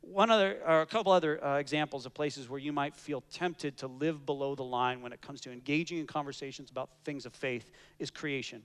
[0.00, 3.78] One other or a couple other uh, examples of places where you might feel tempted
[3.78, 7.34] to live below the line when it comes to engaging in conversations about things of
[7.34, 8.62] faith is creation.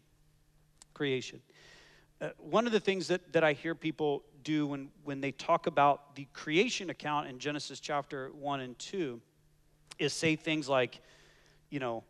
[0.93, 1.41] Creation.
[2.21, 5.67] Uh, one of the things that, that i hear people do when, when they talk
[5.67, 9.21] about the creation account in genesis chapter 1 and 2
[10.00, 11.02] is say things like,
[11.70, 12.04] you know,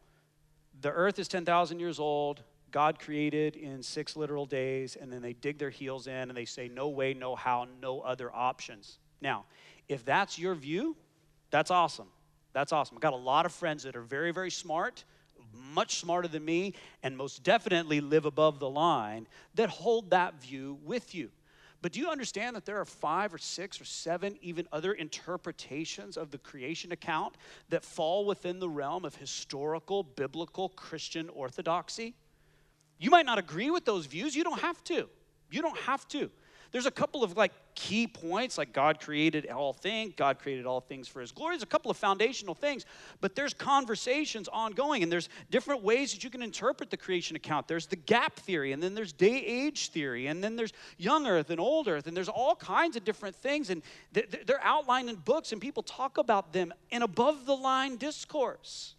[0.81, 5.33] the earth is 10,000 years old, God created in six literal days, and then they
[5.33, 8.99] dig their heels in and they say, no way, no how, no other options.
[9.21, 9.45] Now,
[9.87, 10.95] if that's your view,
[11.49, 12.07] that's awesome.
[12.53, 12.97] That's awesome.
[12.97, 15.03] I've got a lot of friends that are very, very smart,
[15.73, 16.73] much smarter than me,
[17.03, 21.31] and most definitely live above the line that hold that view with you.
[21.81, 26.17] But do you understand that there are five or six or seven, even other interpretations
[26.17, 27.35] of the creation account
[27.69, 32.15] that fall within the realm of historical, biblical, Christian orthodoxy?
[32.97, 34.35] You might not agree with those views.
[34.35, 35.09] You don't have to.
[35.49, 36.29] You don't have to.
[36.71, 40.81] There's a couple of like key points, like God created all things, God created all
[40.81, 41.53] things for his glory.
[41.53, 42.85] There's a couple of foundational things,
[43.21, 47.67] but there's conversations ongoing, and there's different ways that you can interpret the creation account.
[47.67, 51.49] There's the gap theory, and then there's day age theory, and then there's young earth
[51.49, 55.51] and old earth, and there's all kinds of different things, and they're outlined in books,
[55.51, 58.95] and people talk about them in above the line discourse.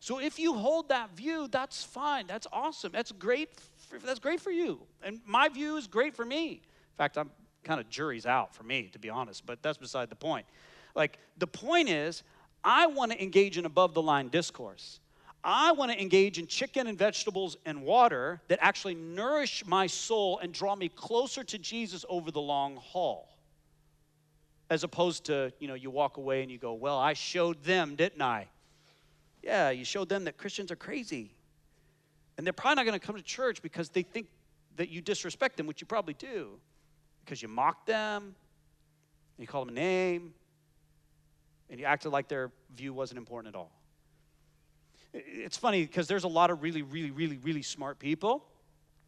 [0.00, 2.26] So if you hold that view, that's fine.
[2.26, 2.90] That's awesome.
[2.90, 3.50] That's great.
[3.88, 4.80] For, that's great for you.
[5.00, 6.62] And my view is great for me.
[7.02, 7.32] Fact, I'm
[7.64, 10.46] kind of jury's out for me, to be honest, but that's beside the point.
[10.94, 12.22] Like, the point is,
[12.62, 15.00] I want to engage in above the line discourse.
[15.42, 20.38] I want to engage in chicken and vegetables and water that actually nourish my soul
[20.38, 23.36] and draw me closer to Jesus over the long haul.
[24.70, 27.96] As opposed to, you know, you walk away and you go, well, I showed them,
[27.96, 28.46] didn't I?
[29.42, 31.34] Yeah, you showed them that Christians are crazy.
[32.38, 34.28] And they're probably not going to come to church because they think
[34.76, 36.60] that you disrespect them, which you probably do
[37.24, 38.34] because you mocked them,
[39.38, 40.34] you called them a name,
[41.70, 43.72] and you acted like their view wasn't important at all.
[45.14, 48.46] It's funny because there's a lot of really, really, really, really smart people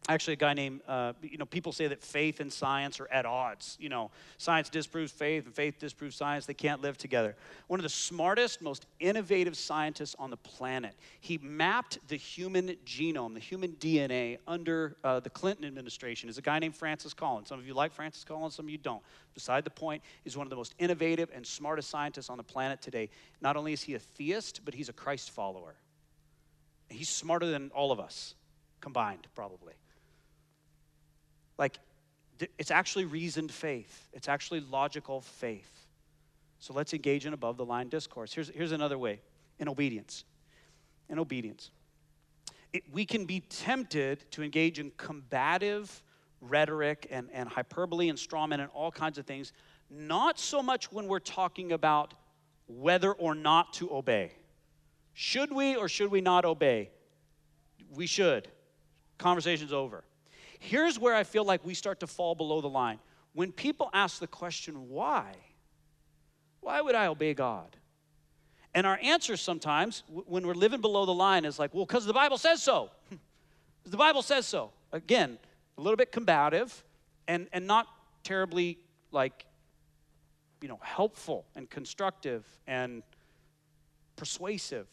[0.07, 3.25] actually a guy named uh, you know people say that faith and science are at
[3.25, 3.77] odds.
[3.79, 6.45] You know science disproves faith and faith disproves science.
[6.45, 7.35] They can't live together.
[7.67, 10.95] One of the smartest most innovative scientists on the planet.
[11.19, 16.29] He mapped the human genome the human dna under uh, the clinton administration.
[16.29, 17.49] Is a guy named francis collins.
[17.49, 19.01] Some of you like francis collins some of you don't.
[19.33, 22.81] Beside the point he's one of the most innovative and smartest scientists on the planet
[22.81, 23.09] today.
[23.41, 25.75] Not only is he a theist but he's a christ follower.
[26.89, 28.35] He's smarter than all of us
[28.79, 29.73] combined probably
[31.57, 31.79] like,
[32.57, 35.71] it's actually reasoned faith, it's actually logical faith.
[36.59, 38.33] So let's engage in above the line discourse.
[38.33, 39.21] Here's, here's another way
[39.59, 40.23] in obedience.
[41.09, 41.69] In obedience.
[42.73, 46.01] It, we can be tempted to engage in combative
[46.41, 49.53] rhetoric and, and hyperbole and strawman and all kinds of things,
[49.89, 52.13] not so much when we're talking about
[52.67, 54.31] whether or not to obey.
[55.13, 56.89] Should we or should we not obey?
[57.93, 58.47] We should.
[59.17, 60.03] Conversation's over.
[60.59, 62.99] Here's where I feel like we start to fall below the line.
[63.33, 65.33] When people ask the question, why?
[66.61, 67.75] Why would I obey God?
[68.73, 72.13] And our answer sometimes, when we're living below the line, is like, well, because the
[72.13, 72.89] Bible says so.
[73.85, 74.71] the Bible says so.
[74.91, 75.37] Again,
[75.77, 76.83] a little bit combative
[77.27, 77.87] and, and not
[78.23, 78.79] terribly
[79.11, 79.45] like,
[80.61, 83.03] you know, helpful and constructive and
[84.15, 84.87] persuasive.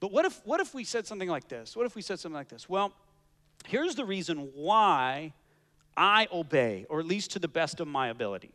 [0.00, 1.76] But what if, what if we said something like this?
[1.76, 2.68] What if we said something like this?
[2.68, 2.92] Well,
[3.66, 5.32] here's the reason why
[5.96, 8.50] I obey, or at least to the best of my ability.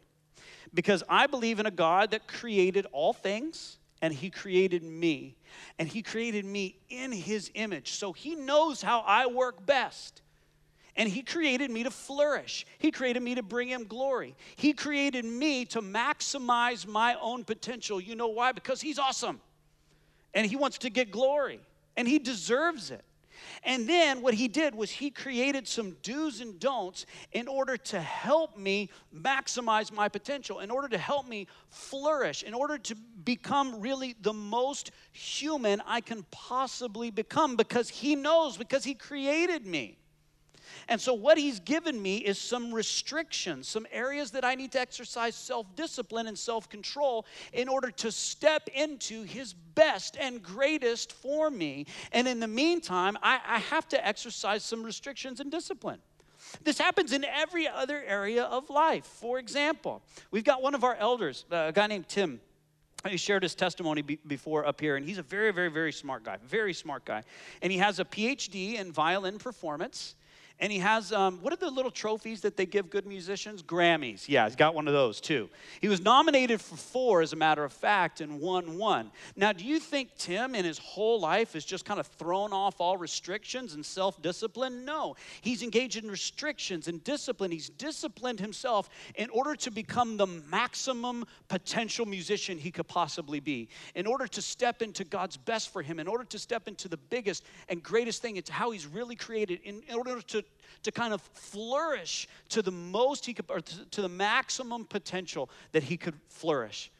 [0.74, 5.36] Because I believe in a God that created all things, and He created me.
[5.78, 7.92] And He created me in His image.
[7.92, 10.22] So He knows how I work best.
[10.96, 12.66] And He created me to flourish.
[12.78, 14.36] He created me to bring Him glory.
[14.58, 18.00] He created me to maximize my own potential.
[18.00, 18.52] You know why?
[18.52, 19.42] Because He's awesome.
[20.34, 21.60] And He wants to get glory.
[21.98, 23.04] And He deserves it.
[23.64, 28.00] And then what he did was he created some do's and don'ts in order to
[28.00, 33.80] help me maximize my potential, in order to help me flourish, in order to become
[33.80, 39.98] really the most human I can possibly become because he knows, because he created me.
[40.90, 44.80] And so, what he's given me is some restrictions, some areas that I need to
[44.80, 51.14] exercise self discipline and self control in order to step into his best and greatest
[51.14, 51.86] for me.
[52.12, 56.00] And in the meantime, I, I have to exercise some restrictions and discipline.
[56.64, 59.06] This happens in every other area of life.
[59.06, 62.42] For example, we've got one of our elders, uh, a guy named Tim.
[63.08, 66.24] He shared his testimony be- before up here, and he's a very, very, very smart
[66.24, 67.22] guy, very smart guy.
[67.62, 70.16] And he has a PhD in violin performance.
[70.62, 73.64] And he has, um, what are the little trophies that they give good musicians?
[73.64, 74.28] Grammys.
[74.28, 75.50] Yeah, he's got one of those too.
[75.80, 79.12] He was nominated for four, as a matter of fact, and won one.
[79.38, 82.82] Now, do you think Tim in his whole life has just kind of thrown off
[82.82, 84.84] all restrictions and self discipline?
[84.84, 85.16] No.
[85.40, 87.52] He's engaged in restrictions and discipline.
[87.52, 93.70] He's disciplined himself in order to become the maximum potential musician he could possibly be,
[93.96, 96.98] in order to step into God's best for him, in order to step into the
[96.98, 98.36] biggest and greatest thing.
[98.36, 100.44] It's how he's really created, in order to
[100.84, 105.84] to kind of flourish to the most he could, or to the maximum potential that
[105.84, 106.92] he could flourish.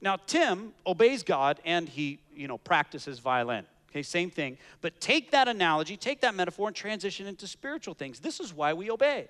[0.00, 3.66] Now, Tim obeys God and he, you know, practices violin.
[3.90, 4.58] Okay, same thing.
[4.80, 8.20] But take that analogy, take that metaphor, and transition into spiritual things.
[8.20, 9.28] This is why we obey.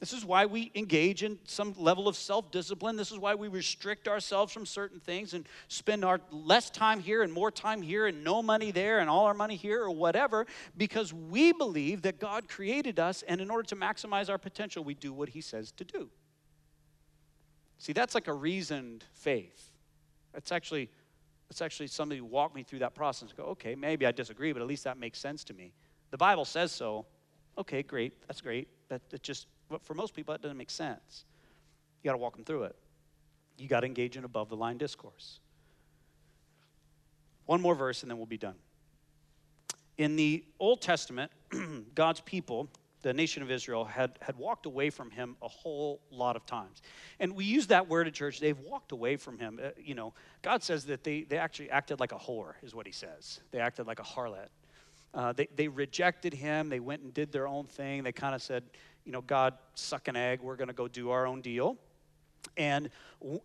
[0.00, 2.96] This is why we engage in some level of self discipline.
[2.96, 7.22] This is why we restrict ourselves from certain things and spend our less time here
[7.22, 10.46] and more time here and no money there and all our money here or whatever
[10.76, 14.94] because we believe that God created us and in order to maximize our potential, we
[14.94, 16.10] do what He says to do.
[17.78, 19.70] See, that's like a reasoned faith.
[20.32, 20.90] That's actually,
[21.48, 24.60] that's actually somebody who walked me through that process go, okay, maybe I disagree, but
[24.60, 25.72] at least that makes sense to me.
[26.10, 27.06] The Bible says so.
[27.56, 28.26] Okay, great.
[28.26, 28.68] That's great.
[28.88, 31.24] That, that just but for most people, that doesn't make sense.
[32.02, 32.76] You got to walk them through it.
[33.56, 35.40] You got to engage in above the line discourse.
[37.46, 38.56] One more verse and then we'll be done.
[39.96, 41.30] In the Old Testament,
[41.94, 42.68] God's people,
[43.02, 46.82] the nation of Israel, had, had walked away from him a whole lot of times.
[47.20, 48.40] And we use that word at church.
[48.40, 49.60] They've walked away from him.
[49.62, 50.12] Uh, you know,
[50.42, 53.40] God says that they, they actually acted like a whore, is what he says.
[53.52, 54.48] They acted like a harlot.
[55.14, 56.68] Uh, they, they rejected him.
[56.68, 58.02] They went and did their own thing.
[58.02, 58.64] They kind of said,
[59.04, 61.76] you know, God, suck an egg, we're going to go do our own deal.
[62.56, 62.90] And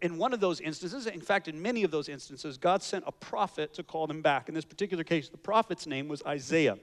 [0.01, 3.11] in one of those instances, in fact, in many of those instances, God sent a
[3.11, 4.49] prophet to call them back.
[4.49, 6.77] In this particular case, the prophet's name was Isaiah.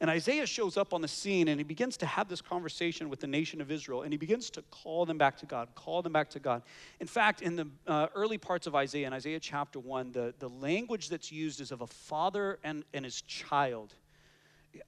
[0.00, 3.20] And Isaiah shows up on the scene and he begins to have this conversation with
[3.20, 6.12] the nation of Israel and he begins to call them back to God, call them
[6.12, 6.62] back to God.
[6.98, 10.48] In fact, in the uh, early parts of Isaiah, in Isaiah chapter 1, the, the
[10.48, 13.94] language that's used is of a father and, and his child.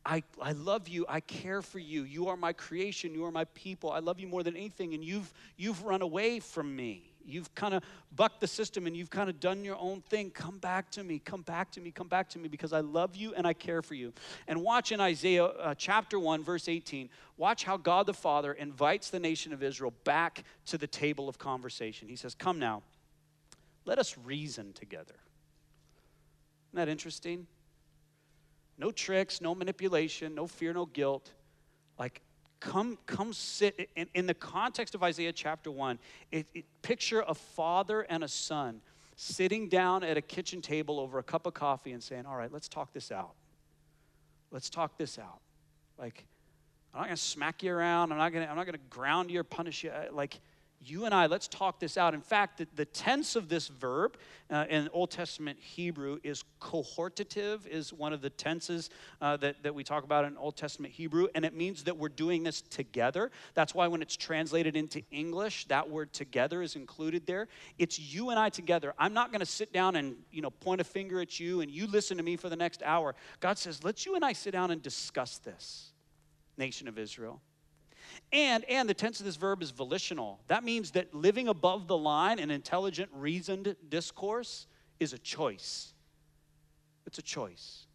[0.05, 1.05] I, I love you.
[1.09, 2.05] I care for you.
[2.05, 3.15] You are my creation.
[3.15, 3.91] You are my people.
[3.91, 4.95] I love you more than anything.
[4.95, 7.15] And you've, you've run away from me.
[7.27, 7.83] You've kind of
[8.15, 10.31] bucked the system and you've kind of done your own thing.
[10.31, 11.19] Come back to me.
[11.19, 11.91] Come back to me.
[11.91, 14.13] Come back to me because I love you and I care for you.
[14.47, 19.11] And watch in Isaiah uh, chapter 1, verse 18, watch how God the Father invites
[19.11, 22.09] the nation of Israel back to the table of conversation.
[22.09, 22.83] He says, Come now,
[23.87, 25.15] let us reason together.
[26.73, 27.47] Isn't that interesting?
[28.79, 31.33] No tricks, no manipulation, no fear, no guilt.
[31.99, 32.23] Like,
[32.61, 33.89] come, come sit.
[33.95, 35.99] In, in the context of Isaiah chapter 1,
[36.33, 38.81] it, it, picture a father and a son
[39.17, 42.53] sitting down at a kitchen table over a cup of coffee and saying, All right,
[42.53, 43.35] let's talk this out.
[44.51, 45.41] Let's talk this out.
[45.99, 46.25] Like,
[46.93, 48.13] I'm not to smack you around.
[48.13, 49.91] I'm not to I'm not to ground you or punish you.
[49.91, 50.41] Uh, like,
[50.85, 52.15] you and I, let's talk this out.
[52.15, 54.17] In fact, the, the tense of this verb
[54.51, 59.75] uh, in Old Testament Hebrew is cohortative, is one of the tenses uh, that, that
[59.75, 63.31] we talk about in Old Testament Hebrew, and it means that we're doing this together.
[63.55, 67.49] That's why when it's translated into English, that word together is included there.
[67.79, 68.95] It's you and I together.
[68.99, 71.71] I'm not going to sit down and you know point a finger at you and
[71.71, 73.15] you listen to me for the next hour.
[73.41, 75.93] God says, let's you and I sit down and discuss this,
[76.57, 77.41] nation of Israel.
[78.33, 80.41] And, and the tense of this verb is volitional.
[80.49, 84.67] That means that living above the line in intelligent, reasoned discourse
[85.01, 85.93] is a choice.
[87.07, 87.87] It's a choice.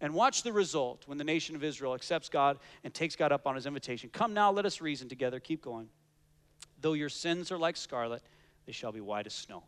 [0.00, 3.46] And watch the result when the nation of Israel accepts God and takes God up
[3.46, 4.08] on his invitation.
[4.12, 5.40] Come now, let us reason together.
[5.40, 5.88] Keep going.
[6.80, 8.22] Though your sins are like scarlet,
[8.66, 9.64] they shall be white as snow.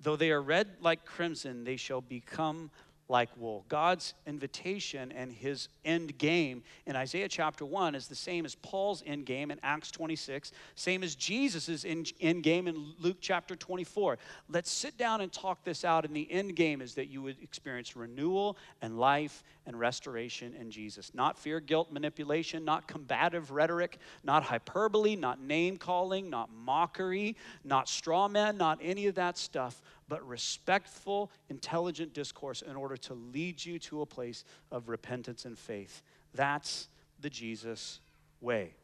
[0.00, 2.70] Though they are red like crimson, they shall become
[3.12, 3.66] like wool.
[3.68, 9.02] God's invitation and his end game in Isaiah chapter 1 is the same as Paul's
[9.04, 14.16] end game in Acts 26, same as Jesus' end game in Luke chapter 24.
[14.48, 16.06] Let's sit down and talk this out.
[16.06, 20.70] And the end game is that you would experience renewal and life and restoration in
[20.70, 21.12] Jesus.
[21.14, 27.90] Not fear, guilt, manipulation, not combative rhetoric, not hyperbole, not name calling, not mockery, not
[27.90, 33.64] straw men, not any of that stuff, but respectful, intelligent discourse in order to lead
[33.64, 36.02] you to a place of repentance and faith.
[36.34, 36.88] That's
[37.20, 38.00] the Jesus
[38.40, 38.74] way.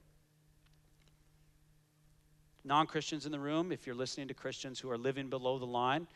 [2.64, 5.66] Non Christians in the room, if you're listening to Christians who are living below the
[5.66, 6.06] line,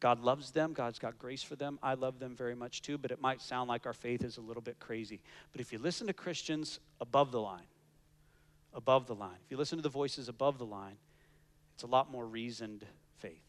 [0.00, 0.72] God loves them.
[0.72, 1.78] God's got grace for them.
[1.82, 4.40] I love them very much too, but it might sound like our faith is a
[4.40, 5.20] little bit crazy.
[5.52, 7.66] But if you listen to Christians above the line,
[8.74, 10.96] above the line, if you listen to the voices above the line,
[11.74, 12.84] it's a lot more reasoned
[13.18, 13.42] faith.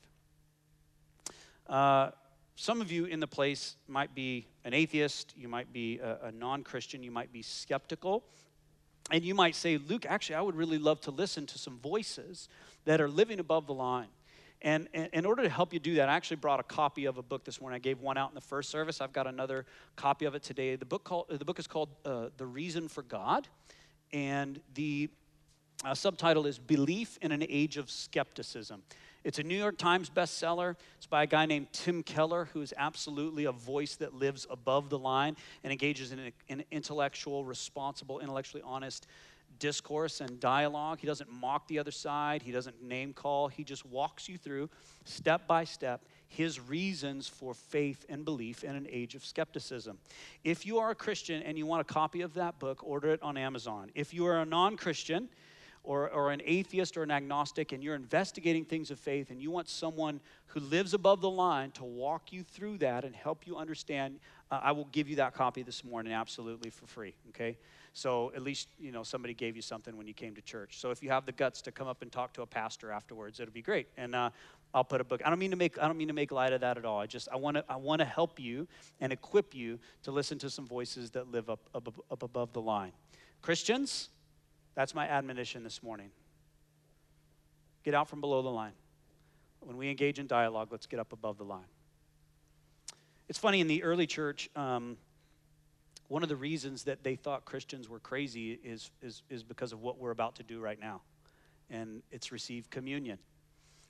[1.68, 2.12] Uh,
[2.60, 6.32] some of you in the place might be an atheist, you might be a, a
[6.34, 8.26] non Christian, you might be skeptical.
[9.12, 12.49] And you might say, Luke, actually, I would really love to listen to some voices
[12.84, 14.10] that are living above the line.
[14.62, 17.18] And, and, in order to help you do that, I actually brought a copy of
[17.18, 17.78] a book this morning.
[17.78, 18.99] I gave one out in the first service.
[18.99, 20.76] I've got another copy of it today.
[20.76, 23.47] The book, called, the book is called uh, The Reason for God.
[24.12, 25.10] And the
[25.86, 28.84] uh, subtitle is Belief in an Age of Skepticism.
[29.30, 30.75] It's a New York Times bestseller.
[30.97, 34.89] It's by a guy named Tim Keller, who is absolutely a voice that lives above
[34.89, 39.05] the line and engages in an intellectual, responsible, intellectually honest
[39.59, 40.97] discourse and dialogue.
[40.99, 43.49] He doesn't mock the other side, he doesn't name call.
[43.49, 44.67] He just walks you through,
[45.03, 49.99] step by step, his reasons for faith and belief in an age of skepticism.
[50.43, 53.21] If you are a Christian and you want a copy of that book, order it
[53.21, 53.91] on Amazon.
[53.93, 55.30] If you are a non Christian,
[55.84, 59.49] or, or an atheist or an agnostic and you're investigating things of faith and you
[59.51, 63.55] want someone who lives above the line to walk you through that and help you
[63.55, 64.19] understand,
[64.51, 67.57] uh, I will give you that copy this morning absolutely for free, okay?
[67.93, 70.80] So at least, you know, somebody gave you something when you came to church.
[70.80, 73.39] So if you have the guts to come up and talk to a pastor afterwards,
[73.39, 73.88] it'll be great.
[73.97, 74.30] And uh,
[74.73, 75.21] I'll put a book.
[75.25, 76.99] I don't mean to make I don't mean to make light of that at all.
[76.99, 78.67] I just I want to I want to help you
[79.01, 82.61] and equip you to listen to some voices that live up, up, up above the
[82.61, 82.91] line.
[83.41, 84.09] Christians,
[84.80, 86.09] that's my admonition this morning.
[87.84, 88.71] Get out from below the line.
[89.59, 91.67] When we engage in dialogue, let's get up above the line.
[93.27, 94.95] It's funny, in the early church, um,
[96.07, 99.82] one of the reasons that they thought Christians were crazy is, is, is because of
[99.82, 101.01] what we're about to do right now,
[101.69, 103.19] and it's receive communion.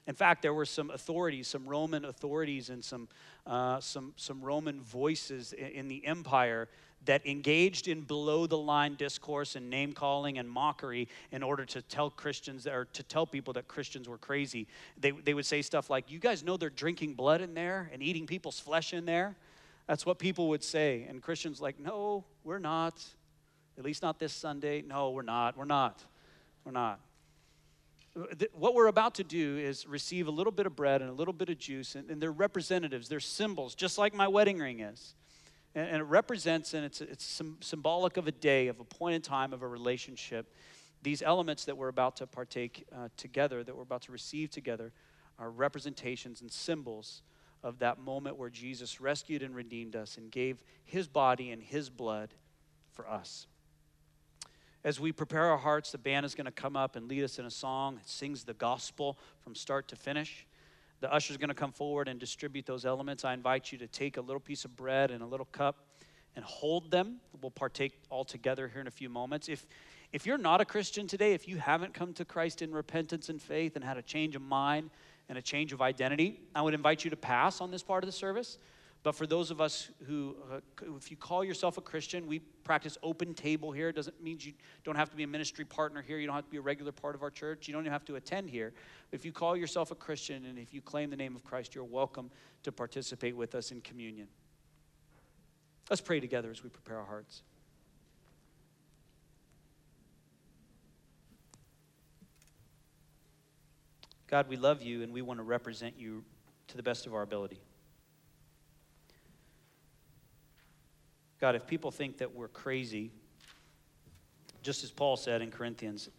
[0.08, 3.10] In fact, there were some authorities, some Roman authorities, and some,
[3.46, 6.68] uh, some, some Roman voices in, in the empire
[7.06, 11.82] that engaged in below the line discourse and name calling and mockery in order to
[11.82, 14.68] tell Christians or to tell people that Christians were crazy.
[14.98, 18.04] They, they would say stuff like, You guys know they're drinking blood in there and
[18.04, 19.36] eating people's flesh in there?
[19.88, 21.06] That's what people would say.
[21.10, 23.04] And Christians, like, No, we're not.
[23.78, 24.84] At least not this Sunday.
[24.86, 25.58] No, we're not.
[25.58, 26.04] We're not.
[26.66, 27.00] We're not.
[28.54, 31.34] What we're about to do is receive a little bit of bread and a little
[31.34, 35.14] bit of juice, and, and they're representatives, they're symbols, just like my wedding ring is
[35.80, 39.54] and, it represents and it's, it's symbolic of a day, of a point in time,
[39.54, 40.54] of a relationship.
[41.02, 44.92] These elements that we're about to partake uh, together, that we're about to receive together,
[45.38, 47.22] are representations and symbols
[47.64, 51.90] of that moment where Jesus rescued and redeemed us and gave his body and his
[51.90, 52.34] blood
[52.92, 53.48] for us.
[54.84, 57.38] As we prepare our hearts, the band is going to come up and lead us
[57.38, 57.98] in a song.
[58.02, 60.46] It sings the gospel from start to finish.
[61.02, 63.24] The usher is going to come forward and distribute those elements.
[63.24, 65.86] I invite you to take a little piece of bread and a little cup
[66.36, 67.18] and hold them.
[67.42, 69.48] We'll partake all together here in a few moments.
[69.50, 69.66] If
[70.12, 73.42] If you're not a Christian today, if you haven't come to Christ in repentance and
[73.42, 74.90] faith and had a change of mind
[75.30, 78.08] and a change of identity, I would invite you to pass on this part of
[78.08, 78.58] the service.
[79.02, 80.60] But for those of us who, uh,
[80.98, 83.88] if you call yourself a Christian, we practice open table here.
[83.88, 84.52] It doesn't mean you
[84.84, 86.18] don't have to be a ministry partner here.
[86.18, 87.68] You don't have to be a regular part of our church.
[87.68, 88.74] You don't even have to attend here.
[89.14, 91.86] If you call yourself a Christian and if you claim the name of Christ, you're
[91.86, 92.30] welcome
[92.64, 94.28] to participate with us in communion.
[95.90, 97.44] Let's pray together as we prepare our hearts.
[104.28, 106.24] God, we love you and we want to represent you
[106.68, 107.60] to the best of our ability.
[111.40, 113.12] God, if people think that we're crazy,
[114.62, 116.10] just as Paul said in Corinthians,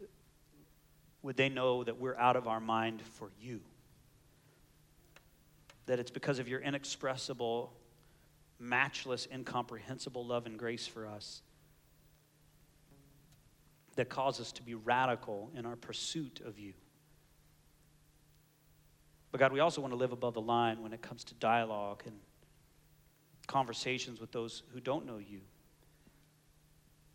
[1.22, 3.60] would they know that we're out of our mind for you?
[5.86, 7.72] That it's because of your inexpressible,
[8.58, 11.42] matchless, incomprehensible love and grace for us
[13.96, 16.72] that cause us to be radical in our pursuit of you.
[19.30, 22.02] But God, we also want to live above the line when it comes to dialogue
[22.06, 22.16] and
[23.50, 25.40] conversations with those who don't know you.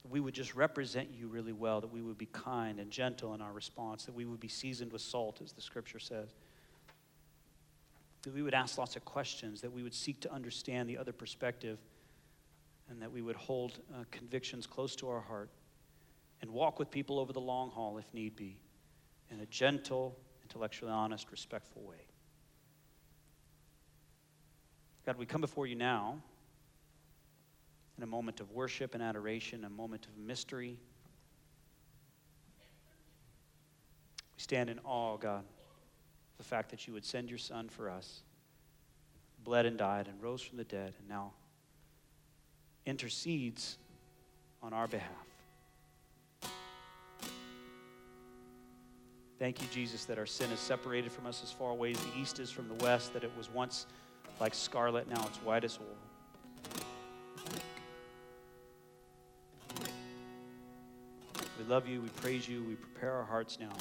[0.07, 3.41] We would just represent you really well, that we would be kind and gentle in
[3.41, 6.36] our response, that we would be seasoned with salt, as the scripture says.
[8.23, 11.13] That we would ask lots of questions, that we would seek to understand the other
[11.13, 11.79] perspective,
[12.89, 15.49] and that we would hold uh, convictions close to our heart
[16.41, 18.57] and walk with people over the long haul if need be
[19.31, 22.05] in a gentle, intellectually honest, respectful way.
[25.05, 26.17] God, we come before you now
[27.97, 30.79] in a moment of worship and adoration, a moment of mystery.
[34.35, 35.43] We stand in awe, God,
[36.37, 38.21] the fact that you would send your Son for us,
[39.43, 41.33] bled and died and rose from the dead, and now
[42.87, 43.77] intercedes
[44.63, 45.11] on our behalf.
[49.37, 52.17] Thank you, Jesus, that our sin is separated from us as far away as the
[52.19, 53.85] east is from the west, that it was once
[54.39, 55.88] like scarlet, now it's white as wool.
[61.57, 63.71] We love you, we praise you, we prepare our hearts now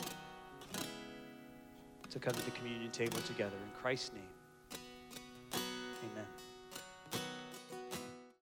[2.11, 3.57] to come to the communion table together.
[3.57, 4.34] In Christ's name.